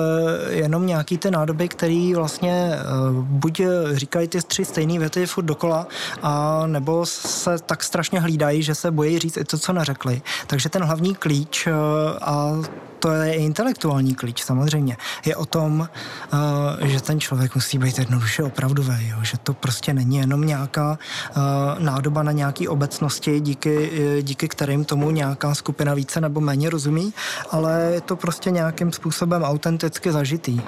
jenom 0.49 0.85
nějaký 0.85 1.17
ty 1.17 1.31
nádoby, 1.31 1.67
který 1.67 2.15
vlastně 2.15 2.71
uh, 3.09 3.23
buď 3.23 3.61
říkají 3.93 4.27
ty 4.27 4.41
tři 4.41 4.65
stejné 4.65 4.99
věty 4.99 5.25
furt 5.25 5.43
dokola, 5.43 5.87
a 6.21 6.63
nebo 6.67 7.05
se 7.05 7.57
tak 7.65 7.83
strašně 7.83 8.19
hlídají, 8.19 8.63
že 8.63 8.75
se 8.75 8.91
bojí 8.91 9.19
říct 9.19 9.37
i 9.37 9.43
to, 9.43 9.57
co 9.57 9.73
neřekli. 9.73 10.21
Takže 10.47 10.69
ten 10.69 10.83
hlavní 10.83 11.15
klíč 11.15 11.67
uh, 11.67 11.73
a 12.21 12.51
to 12.99 13.11
je 13.11 13.33
intelektuální 13.33 14.15
klíč 14.15 14.43
samozřejmě. 14.43 14.97
Je 15.25 15.35
o 15.35 15.45
tom, 15.45 15.89
uh, 16.33 16.87
že 16.87 17.01
ten 17.01 17.19
člověk 17.19 17.55
musí 17.55 17.77
být 17.77 17.99
jednoduše 17.99 18.43
opravdový, 18.43 19.07
jo? 19.07 19.17
že 19.21 19.37
to 19.37 19.53
prostě 19.53 19.93
není 19.93 20.17
jenom 20.17 20.41
nějaká 20.41 20.99
uh, 20.99 21.43
nádoba 21.79 22.23
na 22.23 22.31
nějaký 22.31 22.67
obecnosti, 22.67 23.39
díky, 23.39 23.89
uh, 23.89 24.21
díky 24.21 24.47
kterým 24.47 24.85
tomu 24.85 25.11
nějaká 25.11 25.55
skupina 25.55 25.93
více 25.93 26.21
nebo 26.21 26.41
méně 26.41 26.69
rozumí, 26.69 27.13
ale 27.51 27.91
je 27.93 28.01
to 28.01 28.15
prostě 28.15 28.51
nějakým 28.51 28.91
způsobem 28.91 29.43
autenticky 29.43 30.11
zažitý. 30.11 30.61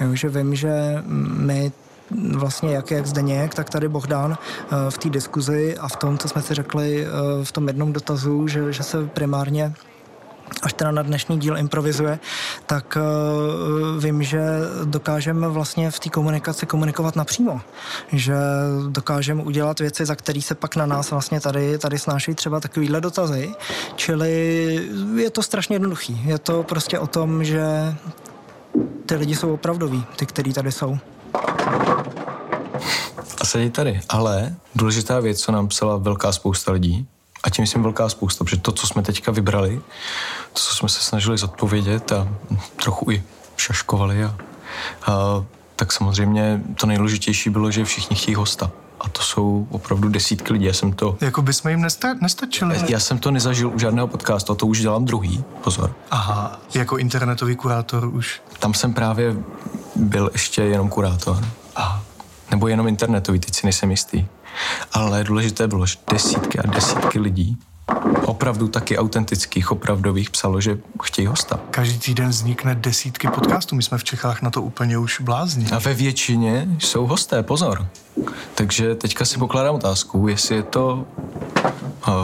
Jo? 0.00 0.14
Že 0.14 0.28
vím, 0.28 0.54
že 0.54 1.02
my 1.28 1.72
vlastně 2.32 2.74
jak, 2.74 2.90
jak 2.90 3.06
Zdeněk, 3.06 3.54
tak 3.54 3.70
tady 3.70 3.88
Bohdán 3.88 4.38
v 4.90 4.98
té 4.98 5.10
diskuzi 5.10 5.78
a 5.78 5.88
v 5.88 5.96
tom, 5.96 6.18
co 6.18 6.28
jsme 6.28 6.42
si 6.42 6.54
řekli 6.54 7.06
v 7.42 7.52
tom 7.52 7.68
jednom 7.68 7.92
dotazu, 7.92 8.48
že, 8.48 8.72
že 8.72 8.82
se 8.82 9.06
primárně 9.06 9.74
až 10.62 10.72
teda 10.72 10.90
na 10.90 11.02
dnešní 11.02 11.38
díl 11.38 11.58
improvizuje, 11.58 12.18
tak 12.66 12.98
uh, 13.00 14.02
vím, 14.02 14.22
že 14.22 14.40
dokážeme 14.84 15.48
vlastně 15.48 15.90
v 15.90 16.00
té 16.00 16.08
komunikaci 16.08 16.66
komunikovat 16.66 17.16
napřímo. 17.16 17.60
Že 18.12 18.34
dokážeme 18.88 19.42
udělat 19.42 19.80
věci, 19.80 20.06
za 20.06 20.14
které 20.14 20.42
se 20.42 20.54
pak 20.54 20.76
na 20.76 20.86
nás 20.86 21.10
vlastně 21.10 21.40
tady, 21.40 21.78
tady 21.78 21.98
snáší 21.98 22.34
třeba 22.34 22.60
takovýhle 22.60 23.00
dotazy. 23.00 23.54
Čili 23.96 24.32
je 25.16 25.30
to 25.30 25.42
strašně 25.42 25.74
jednoduchý. 25.74 26.22
Je 26.24 26.38
to 26.38 26.62
prostě 26.62 26.98
o 26.98 27.06
tom, 27.06 27.44
že 27.44 27.94
ty 29.06 29.14
lidi 29.14 29.36
jsou 29.36 29.54
opravdoví, 29.54 30.04
ty, 30.16 30.26
kteří 30.26 30.52
tady 30.52 30.72
jsou. 30.72 30.98
A 33.40 33.44
sedí 33.44 33.70
tady. 33.70 34.00
Ale 34.08 34.54
důležitá 34.74 35.20
věc, 35.20 35.40
co 35.40 35.52
nám 35.52 35.68
psala 35.68 35.96
velká 35.96 36.32
spousta 36.32 36.72
lidí, 36.72 37.06
a 37.46 37.50
tím 37.50 37.62
myslím 37.62 37.82
velká 37.82 38.08
spousta, 38.08 38.44
protože 38.44 38.56
to, 38.56 38.72
co 38.72 38.86
jsme 38.86 39.02
teďka 39.02 39.32
vybrali, 39.32 39.80
to, 40.52 40.60
co 40.60 40.76
jsme 40.76 40.88
se 40.88 41.00
snažili 41.00 41.38
zodpovědět 41.38 42.12
a 42.12 42.28
trochu 42.82 43.10
i 43.10 43.22
šaškovali, 43.56 44.24
a, 44.24 44.36
a, 45.06 45.44
tak 45.76 45.92
samozřejmě 45.92 46.60
to 46.80 46.86
nejdůležitější 46.86 47.50
bylo, 47.50 47.70
že 47.70 47.84
všichni 47.84 48.16
chtějí 48.16 48.34
hosta. 48.34 48.70
A 49.00 49.08
to 49.08 49.22
jsou 49.22 49.66
opravdu 49.70 50.08
desítky 50.08 50.52
lidí. 50.52 50.64
Já 50.64 50.72
jsem 50.72 50.92
to... 50.92 51.16
Jako 51.20 51.42
by 51.42 51.52
jsme 51.52 51.70
jim 51.70 51.82
nesta- 51.82 52.18
nestačili. 52.20 52.80
Já 52.88 53.00
jsem 53.00 53.18
to 53.18 53.30
nezažil 53.30 53.70
u 53.74 53.78
žádného 53.78 54.08
podcastu, 54.08 54.52
a 54.52 54.56
to 54.56 54.66
už 54.66 54.80
dělám 54.80 55.04
druhý, 55.04 55.44
pozor. 55.64 55.94
Aha, 56.10 56.60
jako 56.74 56.98
internetový 56.98 57.56
kurátor 57.56 58.04
už. 58.04 58.42
Tam 58.58 58.74
jsem 58.74 58.94
právě 58.94 59.36
byl 59.96 60.30
ještě 60.32 60.62
jenom 60.62 60.88
kurátor. 60.88 61.44
Aha. 61.74 62.02
Nebo 62.50 62.68
jenom 62.68 62.88
internetový, 62.88 63.38
teď 63.38 63.54
si 63.54 63.66
nejsem 63.66 63.90
jistý. 63.90 64.26
Ale 64.92 65.24
důležité 65.24 65.68
bylo, 65.68 65.86
že 65.86 65.96
desítky 66.10 66.58
a 66.58 66.66
desítky 66.66 67.18
lidí 67.18 67.58
opravdu 68.26 68.68
taky 68.68 68.98
autentických, 68.98 69.72
opravdových 69.72 70.30
psalo, 70.30 70.60
že 70.60 70.78
chtějí 71.02 71.26
hosta. 71.26 71.60
Každý 71.70 71.98
týden 71.98 72.28
vznikne 72.28 72.74
desítky 72.74 73.28
podcastů, 73.28 73.76
my 73.76 73.82
jsme 73.82 73.98
v 73.98 74.04
Čechách 74.04 74.42
na 74.42 74.50
to 74.50 74.62
úplně 74.62 74.98
už 74.98 75.20
blázni. 75.20 75.66
A 75.72 75.78
ve 75.78 75.94
většině 75.94 76.68
jsou 76.78 77.06
hosté, 77.06 77.42
pozor. 77.42 77.86
Takže 78.54 78.94
teďka 78.94 79.24
si 79.24 79.38
pokládám 79.38 79.74
otázku, 79.74 80.28
jestli 80.28 80.56
je 80.56 80.62
to 80.62 81.06
uh, 82.08 82.14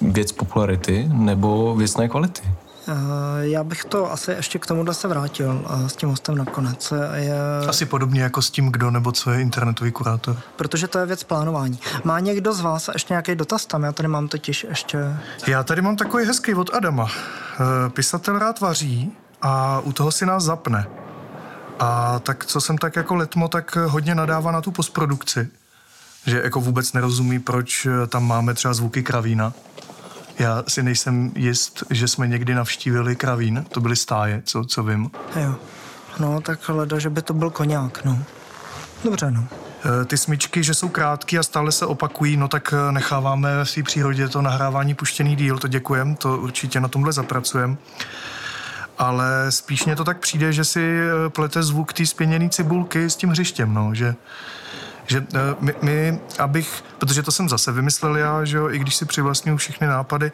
věc 0.00 0.32
popularity 0.32 1.08
nebo 1.12 1.74
věcné 1.74 2.08
kvality. 2.08 2.42
Eh, 2.88 2.92
já 3.40 3.64
bych 3.64 3.84
to 3.84 4.12
asi 4.12 4.30
ještě 4.30 4.58
k 4.58 4.66
tomuhle 4.66 4.94
se 4.94 5.08
vrátil 5.08 5.64
eh, 5.70 5.88
s 5.88 5.96
tím 5.96 6.08
hostem 6.08 6.34
nakonec. 6.34 6.92
Je... 7.14 7.38
Asi 7.68 7.86
podobně 7.86 8.22
jako 8.22 8.42
s 8.42 8.50
tím, 8.50 8.72
kdo 8.72 8.90
nebo 8.90 9.12
co 9.12 9.30
je 9.30 9.40
internetový 9.40 9.92
kurátor. 9.92 10.36
Protože 10.56 10.88
to 10.88 10.98
je 10.98 11.06
věc 11.06 11.24
plánování. 11.24 11.78
Má 12.04 12.20
někdo 12.20 12.52
z 12.52 12.60
vás 12.60 12.90
ještě 12.92 13.12
nějaký 13.12 13.34
dotaz 13.34 13.66
tam? 13.66 13.82
Já 13.82 13.92
tady 13.92 14.08
mám 14.08 14.28
totiž 14.28 14.66
ještě... 14.68 15.16
Já 15.46 15.62
tady 15.62 15.82
mám 15.82 15.96
takový 15.96 16.24
hezký 16.26 16.54
od 16.54 16.74
Adama. 16.74 17.08
Eh, 17.08 17.90
pisatel 17.90 18.38
rád 18.38 18.60
vaří 18.60 19.12
a 19.42 19.80
u 19.80 19.92
toho 19.92 20.12
si 20.12 20.26
nás 20.26 20.44
zapne. 20.44 20.86
A 21.78 22.18
tak 22.18 22.46
co 22.46 22.60
jsem 22.60 22.78
tak 22.78 22.96
jako 22.96 23.14
letmo, 23.14 23.48
tak 23.48 23.76
hodně 23.76 24.14
nadává 24.14 24.52
na 24.52 24.60
tu 24.60 24.70
postprodukci. 24.70 25.48
Že 26.26 26.40
jako 26.44 26.60
vůbec 26.60 26.92
nerozumí, 26.92 27.38
proč 27.38 27.86
tam 28.08 28.26
máme 28.26 28.54
třeba 28.54 28.74
zvuky 28.74 29.02
kravína 29.02 29.52
já 30.38 30.62
si 30.68 30.82
nejsem 30.82 31.32
jist, 31.34 31.82
že 31.90 32.08
jsme 32.08 32.26
někdy 32.26 32.54
navštívili 32.54 33.16
kravín, 33.16 33.64
to 33.68 33.80
byly 33.80 33.96
stáje, 33.96 34.42
co, 34.44 34.64
co 34.64 34.82
vím. 34.82 35.10
Jo, 35.36 35.54
no 36.18 36.40
tak 36.40 36.68
hleda, 36.68 36.98
že 36.98 37.10
by 37.10 37.22
to 37.22 37.34
byl 37.34 37.50
koněk, 37.50 38.04
no. 38.04 38.18
Dobře, 39.04 39.30
no. 39.30 39.44
E, 40.02 40.04
ty 40.04 40.16
smyčky, 40.18 40.62
že 40.62 40.74
jsou 40.74 40.88
krátké 40.88 41.38
a 41.38 41.42
stále 41.42 41.72
se 41.72 41.86
opakují, 41.86 42.36
no 42.36 42.48
tak 42.48 42.74
e, 42.88 42.92
necháváme 42.92 43.64
v 43.64 43.70
svý 43.70 43.82
přírodě 43.82 44.28
to 44.28 44.42
nahrávání 44.42 44.94
puštěný 44.94 45.36
díl, 45.36 45.58
to 45.58 45.68
děkujem, 45.68 46.16
to 46.16 46.38
určitě 46.38 46.80
na 46.80 46.88
tomhle 46.88 47.12
zapracujem. 47.12 47.78
Ale 48.98 49.52
spíš 49.52 49.84
mě 49.84 49.96
to 49.96 50.04
tak 50.04 50.18
přijde, 50.18 50.52
že 50.52 50.64
si 50.64 50.98
e, 51.00 51.30
plete 51.30 51.62
zvuk 51.62 51.92
té 51.92 52.06
spěněné 52.06 52.48
cibulky 52.48 53.10
s 53.10 53.16
tím 53.16 53.30
hřištěm, 53.30 53.74
no, 53.74 53.94
že 53.94 54.14
že 55.06 55.20
uh, 55.20 55.26
my, 55.60 55.74
my, 55.82 56.20
abych, 56.38 56.84
protože 56.98 57.22
to 57.22 57.32
jsem 57.32 57.48
zase 57.48 57.72
vymyslel 57.72 58.16
já, 58.16 58.44
že 58.44 58.56
jo, 58.56 58.70
i 58.70 58.78
když 58.78 58.96
si 58.96 59.04
přivlastňuju 59.04 59.56
všechny 59.56 59.86
nápady, 59.86 60.32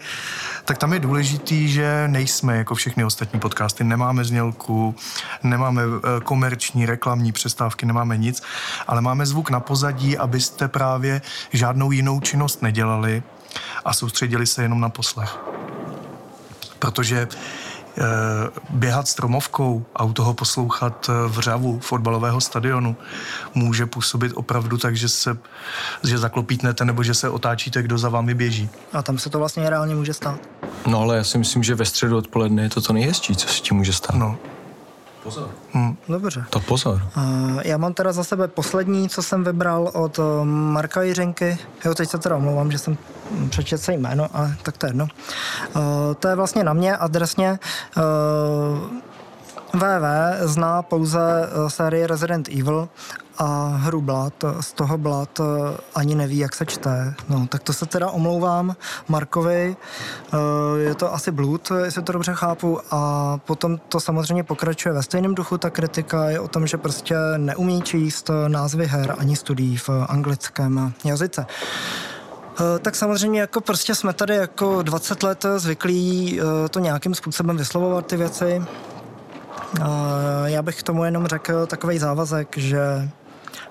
tak 0.65 0.79
tam 0.79 0.93
je 0.93 0.99
důležitý, 0.99 1.69
že 1.69 2.05
nejsme 2.07 2.57
jako 2.57 2.75
všechny 2.75 3.05
ostatní 3.05 3.41
podcasty, 3.41 3.85
nemáme 3.85 4.25
znělku, 4.25 4.95
nemáme 5.43 5.87
uh, 5.87 6.01
komerční, 6.25 6.87
reklamní 6.87 7.33
přestávky, 7.33 7.87
nemáme 7.87 8.17
nic, 8.17 8.43
ale 8.87 9.01
máme 9.01 9.27
zvuk 9.27 9.51
na 9.51 9.61
pozadí, 9.61 10.19
abyste 10.19 10.69
právě 10.69 11.23
žádnou 11.53 11.91
jinou 11.91 12.21
činnost 12.21 12.63
nedělali 12.63 13.23
a 13.85 13.93
soustředili 13.93 14.47
se 14.47 14.63
jenom 14.63 14.81
na 14.81 14.89
poslech. 14.89 15.39
Protože 16.79 17.29
Eh, 17.29 17.72
běhat 18.71 19.09
stromovkou 19.09 19.85
a 19.95 20.05
u 20.05 20.13
toho 20.13 20.35
poslouchat 20.35 21.11
eh, 21.11 21.29
v 21.29 21.39
řavu 21.39 21.81
fotbalového 21.81 22.41
stadionu 22.41 22.97
může 23.55 23.87
působit 23.87 24.33
opravdu 24.35 24.79
tak, 24.79 24.97
že 24.97 25.09
se 25.09 25.39
že 26.05 26.19
zaklopítnete 26.19 26.85
nebo 26.85 27.03
že 27.03 27.15
se 27.15 27.29
otáčíte, 27.29 27.83
kdo 27.83 27.99
za 27.99 28.09
vámi 28.09 28.35
běží. 28.35 28.69
A 28.93 29.03
tam 29.03 29.19
se 29.19 29.31
to 29.31 29.39
vlastně 29.39 29.71
reálně 29.71 29.95
může 29.95 30.15
stát. 30.15 30.41
No 30.87 31.01
ale 31.01 31.17
já 31.17 31.25
si 31.25 31.39
myslím, 31.39 31.63
že 31.63 31.75
ve 31.75 31.85
středu 31.85 32.17
odpoledne 32.17 32.63
je 32.63 32.69
to 32.69 32.81
to 32.81 32.93
nejhezčí, 32.93 33.37
co 33.37 33.49
se 33.49 33.61
ti 33.61 33.75
může 33.75 33.93
stát. 33.93 34.17
No. 34.17 34.39
Pozor. 35.23 35.49
Hmm. 35.73 35.97
Dobře. 36.09 36.45
To 36.51 36.61
pozor. 36.61 37.03
Uh, 37.17 37.61
já 37.65 37.77
mám 37.77 37.95
teda 37.95 38.13
za 38.13 38.25
sebe 38.25 38.49
poslední, 38.49 39.09
co 39.09 39.23
jsem 39.23 39.45
vybral 39.45 39.91
od 39.95 40.19
uh, 40.19 40.25
Marka 40.45 41.03
Jiřenky. 41.03 41.59
Jo, 41.85 41.95
teď 41.95 42.09
se 42.09 42.19
teda 42.19 42.37
omlouvám, 42.37 42.71
že 42.71 42.79
jsem 42.79 42.99
přečetl 43.51 43.83
se 43.83 43.93
jméno, 43.93 44.29
ale 44.33 44.57
tak 44.63 44.77
to 44.77 44.87
je 44.87 44.91
jedno. 44.91 45.09
Uh, 45.77 45.83
to 46.19 46.29
je 46.29 46.35
vlastně 46.35 46.65
na 46.65 46.73
mě 46.73 46.97
adresně. 46.97 47.59
Uh, 47.97 48.03
VV 49.75 50.05
zná 50.41 50.83
pouze 50.83 51.21
sérii 51.69 52.07
Resident 52.07 52.49
Evil 52.49 52.89
a 53.39 53.67
hru 53.77 54.01
Blood, 54.01 54.45
z 54.61 54.73
toho 54.73 54.99
Blood 54.99 55.41
eh, 55.41 55.45
ani 55.95 56.15
neví, 56.15 56.39
jak 56.39 56.55
se 56.55 56.67
čte. 56.67 57.15
No, 57.29 57.47
tak 57.47 57.63
to 57.63 57.73
se 57.73 57.87
teda 57.87 58.11
omlouvám 58.11 58.77
Markovi, 59.09 59.77
eh, 59.77 60.37
je 60.79 60.95
to 60.95 61.15
asi 61.15 61.31
Blood, 61.31 61.73
jestli 61.85 62.03
to 62.03 62.13
dobře 62.13 62.33
chápu, 62.35 62.79
a 62.91 63.39
potom 63.47 63.79
to 63.89 64.01
samozřejmě 64.01 64.45
pokračuje 64.45 64.95
ve 64.95 65.03
stejném 65.03 65.35
duchu, 65.35 65.59
ta 65.59 65.71
kritika 65.71 66.31
je 66.31 66.41
o 66.41 66.49
tom, 66.49 66.67
že 66.67 66.77
prostě 66.77 67.17
neumí 67.37 67.83
číst 67.83 68.31
názvy 68.49 68.87
her 68.87 69.15
ani 69.19 69.37
studií 69.37 69.77
v 69.77 69.91
anglickém 70.09 70.93
jazyce. 71.05 71.47
Eh, 72.61 72.79
tak 72.79 72.95
samozřejmě 72.95 73.41
jako 73.41 73.61
prostě 73.61 73.95
jsme 73.95 74.13
tady 74.13 74.37
jako 74.37 74.83
20 74.83 75.23
let 75.23 75.47
zvyklí 75.57 76.41
to 76.71 76.79
nějakým 76.79 77.15
způsobem 77.15 77.57
vyslovovat 77.57 78.07
ty 78.07 78.17
věci. 78.17 78.63
Já 80.45 80.63
bych 80.63 80.79
k 80.79 80.83
tomu 80.83 81.05
jenom 81.05 81.27
řekl 81.27 81.67
takový 81.67 81.99
závazek, 81.99 82.59
že 82.59 83.09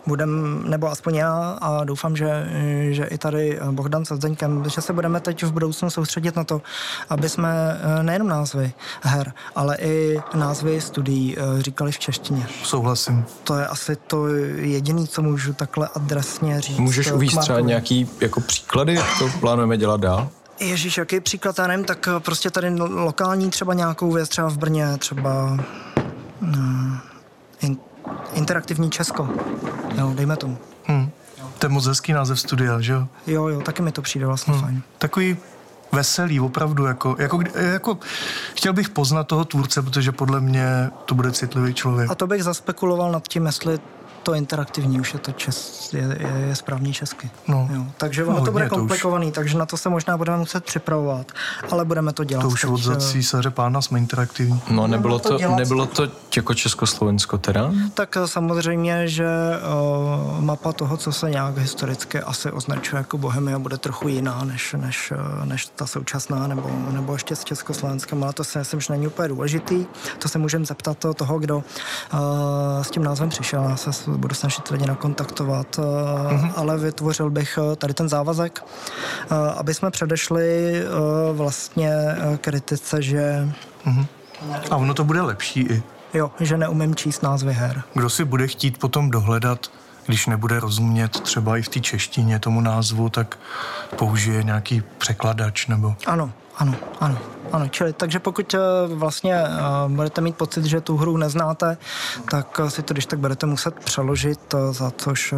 budem, 0.06 0.64
nebo 0.70 0.92
aspoň 0.92 1.16
já 1.16 1.58
a 1.62 1.84
doufám, 1.84 2.16
že, 2.16 2.48
že 2.92 3.06
i 3.06 3.18
tady 3.18 3.60
Bohdan 3.72 4.06
se 4.06 4.16
Zdeňkem, 4.16 4.70
že 4.70 4.82
se 4.82 4.94
budeme 4.94 5.20
teď 5.20 5.44
v 5.44 5.52
budoucnu 5.52 5.90
soustředit 5.90 6.36
na 6.36 6.44
to, 6.44 6.62
aby 7.10 7.30
jsme 7.30 7.80
eh, 8.00 8.04
nejenom 8.04 8.28
názvy 8.28 8.74
her, 9.02 9.34
ale 9.56 9.78
i 9.78 10.20
názvy 10.34 10.82
studií 10.82 11.38
eh, 11.38 11.62
říkali 11.62 11.92
v 11.92 12.00
češtině. 12.00 12.48
Souhlasím. 12.64 13.26
To 13.44 13.56
je 13.56 13.68
asi 13.68 13.96
to 13.96 14.28
jediné, 14.56 15.08
co 15.08 15.22
můžu 15.22 15.54
takhle 15.54 15.90
adresně 15.96 16.62
říct. 16.62 16.78
Můžeš 16.78 17.08
eh, 17.08 17.14
uvíct 17.14 17.40
třeba 17.40 17.60
nějaký 17.60 18.10
jako 18.22 18.42
příklady, 18.42 18.94
jak 18.94 19.20
to 19.20 19.30
plánujeme 19.40 19.78
dělat 19.78 20.02
dál? 20.02 20.30
Ježíš, 20.60 20.98
jaký 20.98 21.20
příklad, 21.20 21.60
já 21.60 21.68
nevím, 21.68 21.86
tak 21.86 22.10
prostě 22.20 22.50
tady 22.50 22.76
lokální 22.80 23.50
třeba 23.50 23.74
nějakou 23.74 24.12
věc, 24.12 24.30
třeba 24.30 24.50
v 24.50 24.58
Brně, 24.58 24.98
třeba 24.98 25.58
in, 26.42 27.02
interaktivní 28.34 28.90
Česko. 28.92 29.30
Jo, 29.98 30.12
dejme 30.16 30.38
tomu. 30.38 30.58
Hmm. 30.86 31.10
To 31.60 31.66
je 31.66 31.70
moc 31.70 31.86
hezký 31.86 32.14
název 32.14 32.40
studia, 32.40 32.82
že 32.82 32.94
jo? 32.94 33.08
Jo, 33.28 33.48
jo, 33.48 33.62
taky 33.62 33.82
mi 33.82 33.92
to 33.92 34.02
přijde 34.02 34.26
vlastně 34.26 34.54
hmm. 34.54 34.64
fajn. 34.64 34.82
Takový 34.98 35.38
veselý, 35.92 36.40
opravdu, 36.40 36.86
jako, 36.86 37.16
jako, 37.20 37.40
jako, 37.56 37.98
chtěl 38.56 38.74
bych 38.74 38.90
poznat 38.90 39.24
toho 39.24 39.46
tvůrce, 39.46 39.82
protože 39.82 40.12
podle 40.12 40.42
mě 40.42 40.90
to 41.06 41.16
bude 41.16 41.32
citlivý 41.32 41.74
člověk. 41.74 42.12
A 42.12 42.16
to 42.16 42.28
bych 42.28 42.44
zaspekuloval 42.44 43.12
nad 43.12 43.28
tím, 43.28 43.46
jestli 43.46 43.80
to 44.24 44.34
interaktivní 44.34 45.00
už 45.02 45.14
je 45.14 45.20
to 45.20 45.32
čes, 45.32 45.90
je, 45.94 46.18
je, 46.20 46.46
je 46.48 46.56
správný 46.56 46.94
česky. 46.94 47.30
No. 47.48 47.70
Jo. 47.74 47.86
Takže 47.98 48.26
ono 48.26 48.40
No, 48.40 48.46
to 48.46 48.52
bude 48.52 48.64
hodně, 48.64 48.70
to 48.70 48.76
už- 48.76 48.80
komplikovaný, 48.80 49.32
takže 49.32 49.58
na 49.58 49.66
to 49.66 49.78
se 49.78 49.90
možná 49.90 50.18
budeme 50.18 50.38
muset 50.38 50.66
připravovat, 50.66 51.32
ale 51.72 51.86
budeme 51.86 52.14
to 52.14 52.24
dělat. 52.24 52.42
To 52.42 52.48
už 52.48 52.62
teď, 52.62 52.70
od 52.72 52.78
za 52.78 52.94
eh, 52.94 53.00
císaře 53.00 53.50
pána 53.50 53.82
jsme 53.82 54.00
interaktivní. 54.00 54.62
No, 54.70 54.88
nebylo 54.88 55.20
to 55.20 55.30
to, 55.30 55.38
dělat. 55.38 55.56
nebylo 55.58 55.86
to 55.86 56.08
jako 56.36 56.54
Československo 56.54 57.38
teda? 57.38 57.72
Tak 57.94 58.18
eh, 58.18 58.28
samozřejmě, 58.28 59.08
že 59.08 59.26
uh, 59.28 60.42
mapa 60.42 60.74
toho, 60.74 60.98
co 60.98 61.12
se 61.12 61.30
nějak 61.30 61.58
historicky 61.58 62.20
asi 62.20 62.52
označuje 62.52 62.98
jako 62.98 63.18
Bohemia, 63.18 63.60
bude 63.60 63.78
trochu 63.78 64.08
jiná 64.08 64.44
než, 64.44 64.76
než, 64.78 65.14
než 65.46 65.66
ta 65.76 65.88
současná, 65.88 66.48
nebo, 66.48 66.70
nebo 66.92 67.14
ještě 67.14 67.36
s 67.36 67.44
Československem, 67.44 68.24
ale 68.24 68.34
to 68.34 68.44
si 68.44 68.58
myslím, 68.58 68.80
že 68.82 68.94
není 68.94 69.08
úplně 69.08 69.28
důležitý. 69.28 69.86
To 70.20 70.30
se 70.30 70.38
můžeme 70.40 70.66
zeptat 70.66 70.98
toho, 71.16 71.40
kdo 71.40 71.58
uh, 71.58 71.64
s 72.82 72.92
tím 72.92 73.04
názvem 73.04 73.30
přišel. 73.30 73.64
Já 73.70 73.76
se 73.76 73.90
budu 74.18 74.36
snažit 74.36 74.70
lidi 74.70 74.86
nakontaktovat, 74.86 75.78
uh, 75.78 75.86
mm-hmm. 75.86 76.52
ale 76.56 76.78
vytvořil 76.78 77.30
bych 77.30 77.60
eh, 77.62 77.76
tady 77.76 77.94
ten 77.94 78.10
závazek, 78.10 78.64
uh, 78.64 79.38
aby 79.58 79.74
jsme 79.74 79.92
předešli 79.92 80.82
vlastně 81.34 81.92
eh, 81.94 82.38
kritice, 82.38 83.02
že 83.02 83.50
A 84.72 84.76
ono 84.76 84.94
to 84.94 85.04
bude 85.04 85.22
lepší 85.22 85.60
i. 85.62 85.84
jo, 86.14 86.32
že 86.40 86.58
neumím 86.58 86.96
číst 86.96 87.24
názvy 87.24 87.54
her. 87.54 87.84
Kdo 87.94 88.10
si 88.10 88.26
bude 88.26 88.48
chtít 88.48 88.78
potom 88.78 89.12
dohledat, 89.12 89.72
když 90.06 90.28
nebude 90.28 90.60
rozumět 90.60 91.20
třeba 91.20 91.58
i 91.58 91.62
v 91.62 91.70
té 91.70 91.80
češtině 91.80 92.40
tomu 92.40 92.62
názvu, 92.62 93.10
tak 93.10 93.38
použije 93.96 94.44
nějaký 94.44 94.84
překladač 94.98 95.68
nebo... 95.68 95.96
Ano, 96.06 96.32
ano, 96.58 96.76
ano. 97.00 97.18
Ano, 97.52 97.68
čili, 97.68 97.94
takže 97.94 98.20
pokud 98.20 98.54
eh, 98.54 98.60
vlastně 98.88 99.36
eh, 99.36 99.50
budete 99.88 100.22
mít 100.22 100.36
pocit, 100.36 100.66
že 100.66 100.82
tu 100.82 100.98
hru 100.98 101.18
neznáte, 101.18 101.78
tak 102.32 102.60
eh, 102.64 102.70
si 102.70 102.82
to 102.82 102.94
když 102.94 103.06
tak 103.06 103.20
budete 103.20 103.46
muset 103.46 103.76
přeložit, 103.76 104.56
za 104.72 104.92
což 104.92 105.34
eh, 105.34 105.38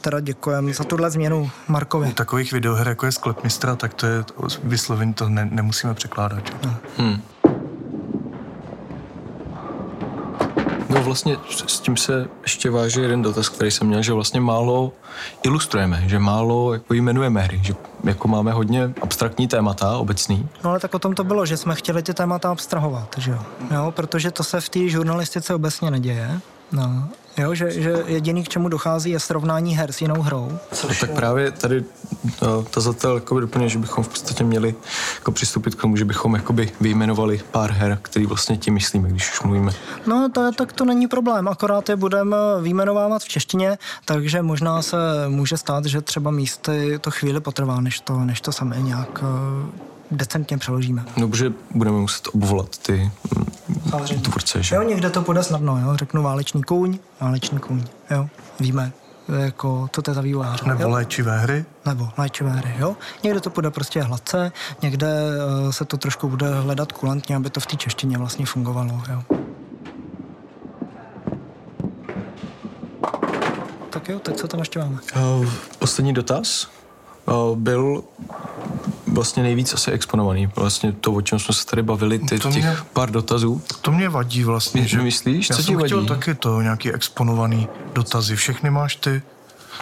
teda 0.00 0.20
děkujeme 0.20 0.74
za 0.74 0.84
tuhle 0.84 1.10
změnu 1.10 1.50
Markovi. 1.68 2.08
U 2.08 2.12
takových 2.12 2.52
videoher, 2.52 2.88
jako 2.88 3.06
je 3.06 3.12
Sklep 3.12 3.44
mistra, 3.44 3.76
tak 3.76 3.94
to 3.94 4.06
je 4.06 4.24
vysloveně, 4.64 5.14
to 5.14 5.28
ne, 5.28 5.48
nemusíme 5.50 5.94
překládat. 5.94 6.42
že? 6.46 6.70
Hmm. 6.98 7.22
Vlastně 11.02 11.36
s 11.66 11.80
tím 11.80 11.96
se 11.96 12.28
ještě 12.42 12.70
váží 12.70 13.00
jeden 13.00 13.22
dotaz, 13.22 13.48
který 13.48 13.70
jsem 13.70 13.86
měl, 13.86 14.02
že 14.02 14.12
vlastně 14.12 14.40
málo 14.40 14.92
ilustrujeme, 15.42 16.02
že 16.06 16.18
málo 16.18 16.72
jako 16.72 16.94
jmenujeme 16.94 17.40
hry, 17.40 17.60
že 17.64 17.74
jako 18.04 18.28
máme 18.28 18.52
hodně 18.52 18.90
abstraktní 19.02 19.48
témata, 19.48 19.96
obecný. 19.96 20.48
No 20.64 20.70
ale 20.70 20.80
tak 20.80 20.94
o 20.94 20.98
tom 20.98 21.14
to 21.14 21.24
bylo, 21.24 21.46
že 21.46 21.56
jsme 21.56 21.74
chtěli 21.74 22.02
ty 22.02 22.14
témata 22.14 22.50
abstrahovat, 22.50 23.14
že 23.18 23.30
jo? 23.30 23.38
jo 23.70 23.92
protože 23.96 24.30
to 24.30 24.44
se 24.44 24.60
v 24.60 24.68
té 24.68 24.88
žurnalistice 24.88 25.54
obecně 25.54 25.90
neděje. 25.90 26.40
No. 26.72 27.08
Jo, 27.38 27.54
že, 27.54 27.70
že 27.70 28.04
jediný, 28.06 28.44
k 28.44 28.48
čemu 28.48 28.68
dochází, 28.68 29.10
je 29.10 29.20
srovnání 29.20 29.76
her 29.76 29.92
s 29.92 30.00
jinou 30.00 30.22
hrou. 30.22 30.58
No, 30.82 30.94
tak 31.00 31.10
právě 31.10 31.50
tady 31.50 31.84
no, 32.42 32.62
tazatel 32.62 33.14
jakoby 33.14 33.40
doplňuje, 33.40 33.68
že 33.68 33.78
bychom 33.78 34.04
v 34.04 34.08
podstatě 34.08 34.44
měli 34.44 34.74
jako 35.22 35.32
přistoupit 35.32 35.74
k 35.74 35.80
tomu, 35.80 35.96
že 35.96 36.04
bychom 36.04 36.34
jakoby 36.34 36.72
vyjmenovali 36.80 37.40
pár 37.50 37.70
her, 37.70 37.98
který 38.02 38.26
vlastně 38.26 38.56
tím 38.56 38.74
myslíme, 38.74 39.08
když 39.08 39.32
už 39.32 39.42
mluvíme. 39.42 39.72
No, 40.06 40.28
to, 40.34 40.52
tak 40.52 40.72
to 40.72 40.84
není 40.84 41.06
problém, 41.06 41.48
akorát 41.48 41.88
je 41.88 41.96
budeme 41.96 42.36
výjmenovávat 42.62 43.22
v 43.22 43.28
češtině, 43.28 43.78
takže 44.04 44.42
možná 44.42 44.82
se 44.82 44.96
může 45.28 45.56
stát, 45.56 45.84
že 45.86 46.00
třeba 46.00 46.30
místy 46.30 46.98
to 47.00 47.10
chvíli 47.10 47.40
potrvá, 47.40 47.80
než 47.80 48.00
to, 48.00 48.18
než 48.18 48.40
to 48.40 48.52
sami 48.52 48.82
nějak 48.82 49.22
eh, 49.22 49.70
decentně 50.10 50.58
přeložíme. 50.58 51.04
No, 51.16 51.28
protože 51.28 51.52
budeme 51.74 51.98
muset 51.98 52.28
obvolat 52.32 52.78
ty 52.78 53.10
mm, 53.68 53.90
Samozřejmě. 53.90 54.22
tvůrce, 54.22 54.62
že? 54.62 54.74
Jo, 54.74 54.82
někde 54.82 55.10
to 55.10 55.22
půjde 55.22 55.42
snadno, 55.42 55.78
jo, 55.78 55.96
řeknu 55.96 56.22
válečný 56.22 56.62
kůň, 56.62 56.98
válečný 57.20 57.58
kůň, 57.58 57.84
jo, 58.10 58.28
víme, 58.60 58.92
jako, 59.34 59.88
co 59.92 60.02
to 60.02 60.10
je 60.10 60.14
za 60.14 60.20
vývojář. 60.20 60.62
Nebo 60.62 60.82
jo? 60.82 60.88
léčivé 60.90 61.38
hry. 61.38 61.64
nebo 61.86 62.08
léčivé 62.18 62.50
hry, 62.50 62.74
jo. 62.78 62.96
Někde 63.24 63.40
to 63.40 63.50
půjde 63.50 63.70
prostě 63.70 64.02
hladce, 64.02 64.52
někde 64.82 65.06
uh, 65.64 65.70
se 65.70 65.84
to 65.84 65.96
trošku 65.96 66.28
bude 66.28 66.54
hledat 66.60 66.92
kulantně, 66.92 67.36
aby 67.36 67.50
to 67.50 67.60
v 67.60 67.66
té 67.66 67.76
češtině 67.76 68.18
vlastně 68.18 68.46
fungovalo, 68.46 69.02
jo. 69.12 69.22
Tak 73.90 74.08
jo, 74.08 74.18
teď 74.18 74.36
co 74.36 74.48
to 74.48 74.56
ještě 74.58 74.78
máme? 74.78 74.98
Uh, 75.16 75.46
poslední 75.78 76.12
dotaz 76.12 76.68
uh, 77.26 77.58
byl 77.58 78.02
vlastně 79.06 79.42
nejvíc 79.42 79.74
asi 79.74 79.90
exponovaný. 79.90 80.46
Vlastně 80.56 80.92
to, 80.92 81.12
o 81.12 81.20
čem 81.20 81.38
jsme 81.38 81.54
se 81.54 81.66
tady 81.66 81.82
bavili, 81.82 82.18
ty, 82.18 82.38
To 82.38 82.50
těch 82.50 82.64
mě- 82.64 82.76
pár 82.92 83.10
dotazů. 83.10 83.62
To 83.80 83.92
mě 83.92 84.08
vadí 84.08 84.44
vlastně, 84.44 84.86
že... 84.86 84.98
myslíš? 85.02 85.50
Já 85.50 85.56
Co 85.56 85.62
jsem 85.62 85.78
ti 85.78 85.84
chtěl 85.84 85.96
vadí? 85.98 86.08
taky 86.08 86.34
to, 86.34 86.62
nějaký 86.62 86.92
exponovaný 86.92 87.68
dotazy. 87.92 88.36
Všechny 88.36 88.70
máš 88.70 88.96
ty? 88.96 89.22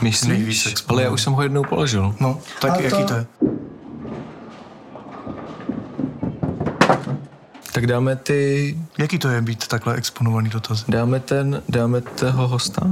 Nejvíc 0.02 0.66
exponovaný. 0.66 0.88
Ale 0.88 1.02
já 1.02 1.10
už 1.10 1.22
jsem 1.22 1.32
ho 1.32 1.42
jednou 1.42 1.64
položil. 1.64 2.14
No, 2.20 2.38
tak 2.60 2.70
A 2.70 2.74
to- 2.76 2.82
jaký 2.82 3.04
to 3.04 3.14
je? 3.14 3.26
Tak 7.72 7.86
dáme 7.86 8.16
ty, 8.16 8.78
Jaký 8.98 9.18
to 9.18 9.28
je 9.28 9.42
být 9.42 9.66
takhle 9.66 9.94
exponovaný 9.94 10.48
dotazy? 10.50 10.84
dáme 10.88 11.20
ten, 11.20 11.62
dáme 11.68 12.00
toho 12.00 12.48
hosta? 12.48 12.86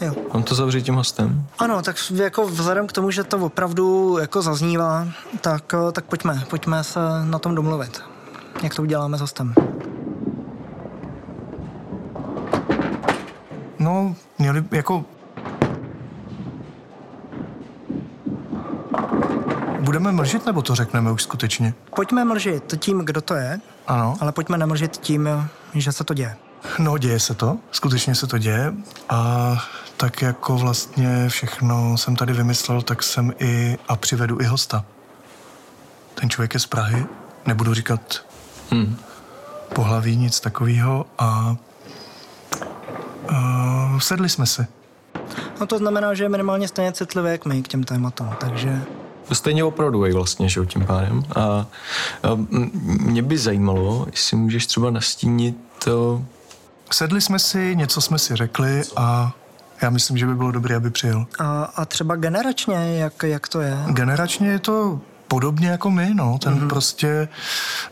Jo. 0.00 0.14
On 0.28 0.42
to 0.42 0.54
zavře 0.54 0.82
tím 0.82 0.94
hostem? 0.94 1.46
Ano, 1.58 1.82
tak 1.82 1.96
jako 2.14 2.46
vzhledem 2.46 2.86
k 2.86 2.92
tomu, 2.92 3.10
že 3.10 3.24
to 3.24 3.38
opravdu 3.38 4.16
jako 4.20 4.42
zaznívá, 4.42 5.08
tak, 5.40 5.74
eh, 5.88 5.92
tak 5.92 6.04
pojďme, 6.04 6.42
pojďme 6.50 6.84
se 6.84 7.00
na 7.24 7.38
tom 7.38 7.54
domluvit. 7.54 8.02
Jak 8.62 8.74
to 8.74 8.82
uděláme 8.82 9.18
s 9.18 9.20
hostem? 9.20 9.54
No, 13.86 14.14
měli 14.38 14.64
jako... 14.70 15.04
Budeme 19.80 20.12
mlžit, 20.12 20.46
nebo 20.46 20.62
to 20.62 20.74
řekneme 20.74 21.12
už 21.12 21.22
skutečně? 21.22 21.74
Pojďme 21.96 22.24
mlžit 22.24 22.74
tím, 22.78 22.98
kdo 22.98 23.20
to 23.20 23.34
je, 23.34 23.60
Ano. 23.86 24.16
ale 24.20 24.32
pojďme 24.32 24.58
nemlžit 24.58 24.96
tím, 24.96 25.28
že 25.74 25.92
se 25.92 26.04
to 26.04 26.14
děje. 26.14 26.36
No, 26.78 26.98
děje 26.98 27.20
se 27.20 27.34
to, 27.34 27.58
skutečně 27.72 28.14
se 28.14 28.26
to 28.26 28.38
děje 28.38 28.74
a 29.08 29.52
tak 29.96 30.22
jako 30.22 30.56
vlastně 30.58 31.28
všechno 31.28 31.98
jsem 31.98 32.16
tady 32.16 32.32
vymyslel, 32.32 32.82
tak 32.82 33.02
jsem 33.02 33.32
i 33.38 33.78
a 33.88 33.96
přivedu 33.96 34.40
i 34.40 34.44
hosta. 34.44 34.84
Ten 36.14 36.30
člověk 36.30 36.54
je 36.54 36.60
z 36.60 36.66
Prahy, 36.66 37.06
nebudu 37.46 37.74
říkat 37.74 38.00
Hmm. 38.70 38.96
pohlaví, 39.74 40.16
nic 40.16 40.40
takového 40.40 41.06
a 41.18 41.56
uh, 43.30 43.75
sedli 44.00 44.28
jsme 44.28 44.46
si. 44.46 44.66
No 45.60 45.66
to 45.66 45.78
znamená, 45.78 46.14
že 46.14 46.24
je 46.24 46.28
minimálně 46.28 46.68
stejně 46.68 46.92
citlivý 46.92 47.30
jak 47.30 47.44
my 47.44 47.62
k 47.62 47.68
těm 47.68 47.84
tématům, 47.84 48.30
takže 48.40 48.82
Stejně 49.32 49.64
opravdu 49.64 50.04
vlastně, 50.12 50.48
že 50.48 50.60
jo, 50.60 50.64
tím 50.66 50.86
pádem. 50.86 51.24
A, 51.36 51.40
a 51.42 51.66
mě 52.82 53.22
by 53.22 53.38
zajímalo, 53.38 54.06
jestli 54.10 54.36
můžeš 54.36 54.66
třeba 54.66 54.90
nastínit 54.90 55.56
to, 55.84 56.22
Sedli 56.92 57.20
jsme 57.20 57.38
si, 57.38 57.76
něco 57.76 58.00
jsme 58.00 58.18
si 58.18 58.36
řekli 58.36 58.82
a 58.96 59.32
já 59.82 59.90
myslím, 59.90 60.16
že 60.16 60.26
by 60.26 60.34
bylo 60.34 60.50
dobré, 60.52 60.76
aby 60.76 60.90
přijel. 60.90 61.26
a, 61.38 61.64
a 61.64 61.84
třeba 61.84 62.16
generačně, 62.16 62.74
jak, 62.98 63.22
jak 63.22 63.48
to 63.48 63.60
je? 63.60 63.78
Generačně 63.86 64.48
je 64.48 64.58
to 64.58 65.00
podobně 65.28 65.68
jako 65.68 65.90
my, 65.90 66.10
no. 66.14 66.38
Ten 66.38 66.54
mm-hmm. 66.54 66.68
prostě 66.68 67.28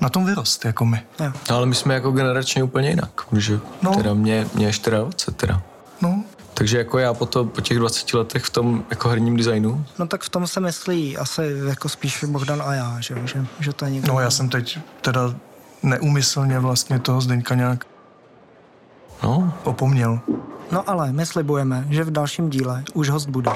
na 0.01 0.09
tom 0.09 0.25
vyrost 0.27 0.65
jako 0.65 0.85
my. 0.85 1.03
Jo. 1.21 1.33
No, 1.51 1.57
ale 1.57 1.67
my 1.67 1.75
jsme 1.75 1.95
jako 1.95 2.11
generačně 2.11 2.63
úplně 2.63 2.89
jinak, 2.89 3.25
protože 3.31 3.55
No. 3.55 3.61
no. 3.83 3.95
teda 3.97 4.15
mě, 4.15 4.47
mě 4.55 4.67
je 4.67 4.73
24 4.91 5.37
teda. 5.37 5.63
No, 6.05 6.25
Takže 6.55 6.79
jako 6.79 6.99
já 6.99 7.15
po, 7.15 7.27
to, 7.27 7.45
po 7.45 7.61
těch 7.61 7.79
20 7.79 8.15
letech 8.15 8.45
v 8.45 8.51
tom 8.51 8.85
jako 8.91 9.09
herním 9.09 9.37
designu, 9.37 9.85
No 9.99 10.07
tak 10.07 10.23
v 10.23 10.29
tom 10.29 10.47
se 10.47 10.61
myslí 10.61 11.17
asi 11.17 11.43
jako 11.69 11.89
spíš 11.89 12.25
Bohdan 12.25 12.63
a 12.63 12.75
já, 12.75 12.97
že, 13.01 13.15
jo, 13.15 13.21
že, 13.27 13.47
že 13.61 13.73
to 13.73 13.85
je 13.85 13.91
někdo. 13.91 14.13
no 14.13 14.21
já 14.21 14.31
jsem 14.31 14.49
teď 14.49 14.79
teda 15.01 15.35
neúmyslně 15.83 16.59
vlastně 16.59 16.99
toho 16.99 17.21
Zdeňka 17.21 17.55
nějak 17.55 17.85
no, 19.23 19.53
opomněl. 19.65 20.21
No 20.73 20.91
ale 20.91 21.13
my 21.13 21.27
slibujeme, 21.27 21.87
že 21.91 22.05
v 22.05 22.11
dalším 22.11 22.51
díle 22.51 22.85
už 22.95 23.09
host 23.09 23.29
bude. 23.29 23.51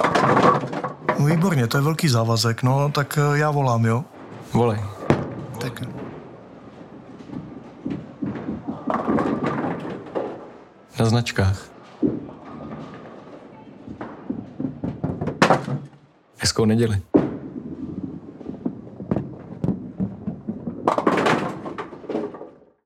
No 1.18 1.26
výborně, 1.26 1.66
to 1.66 1.76
je 1.78 1.82
velký 1.82 2.08
závazek, 2.08 2.62
no 2.62 2.90
tak 2.94 3.18
eh, 3.18 3.38
já 3.38 3.50
volám, 3.50 3.84
jo? 3.84 4.04
volej. 4.52 4.80
Tak 5.60 5.82
Na 10.98 11.04
značkách. 11.04 11.77
Hezkou 16.40 16.64
neděli. 16.64 17.00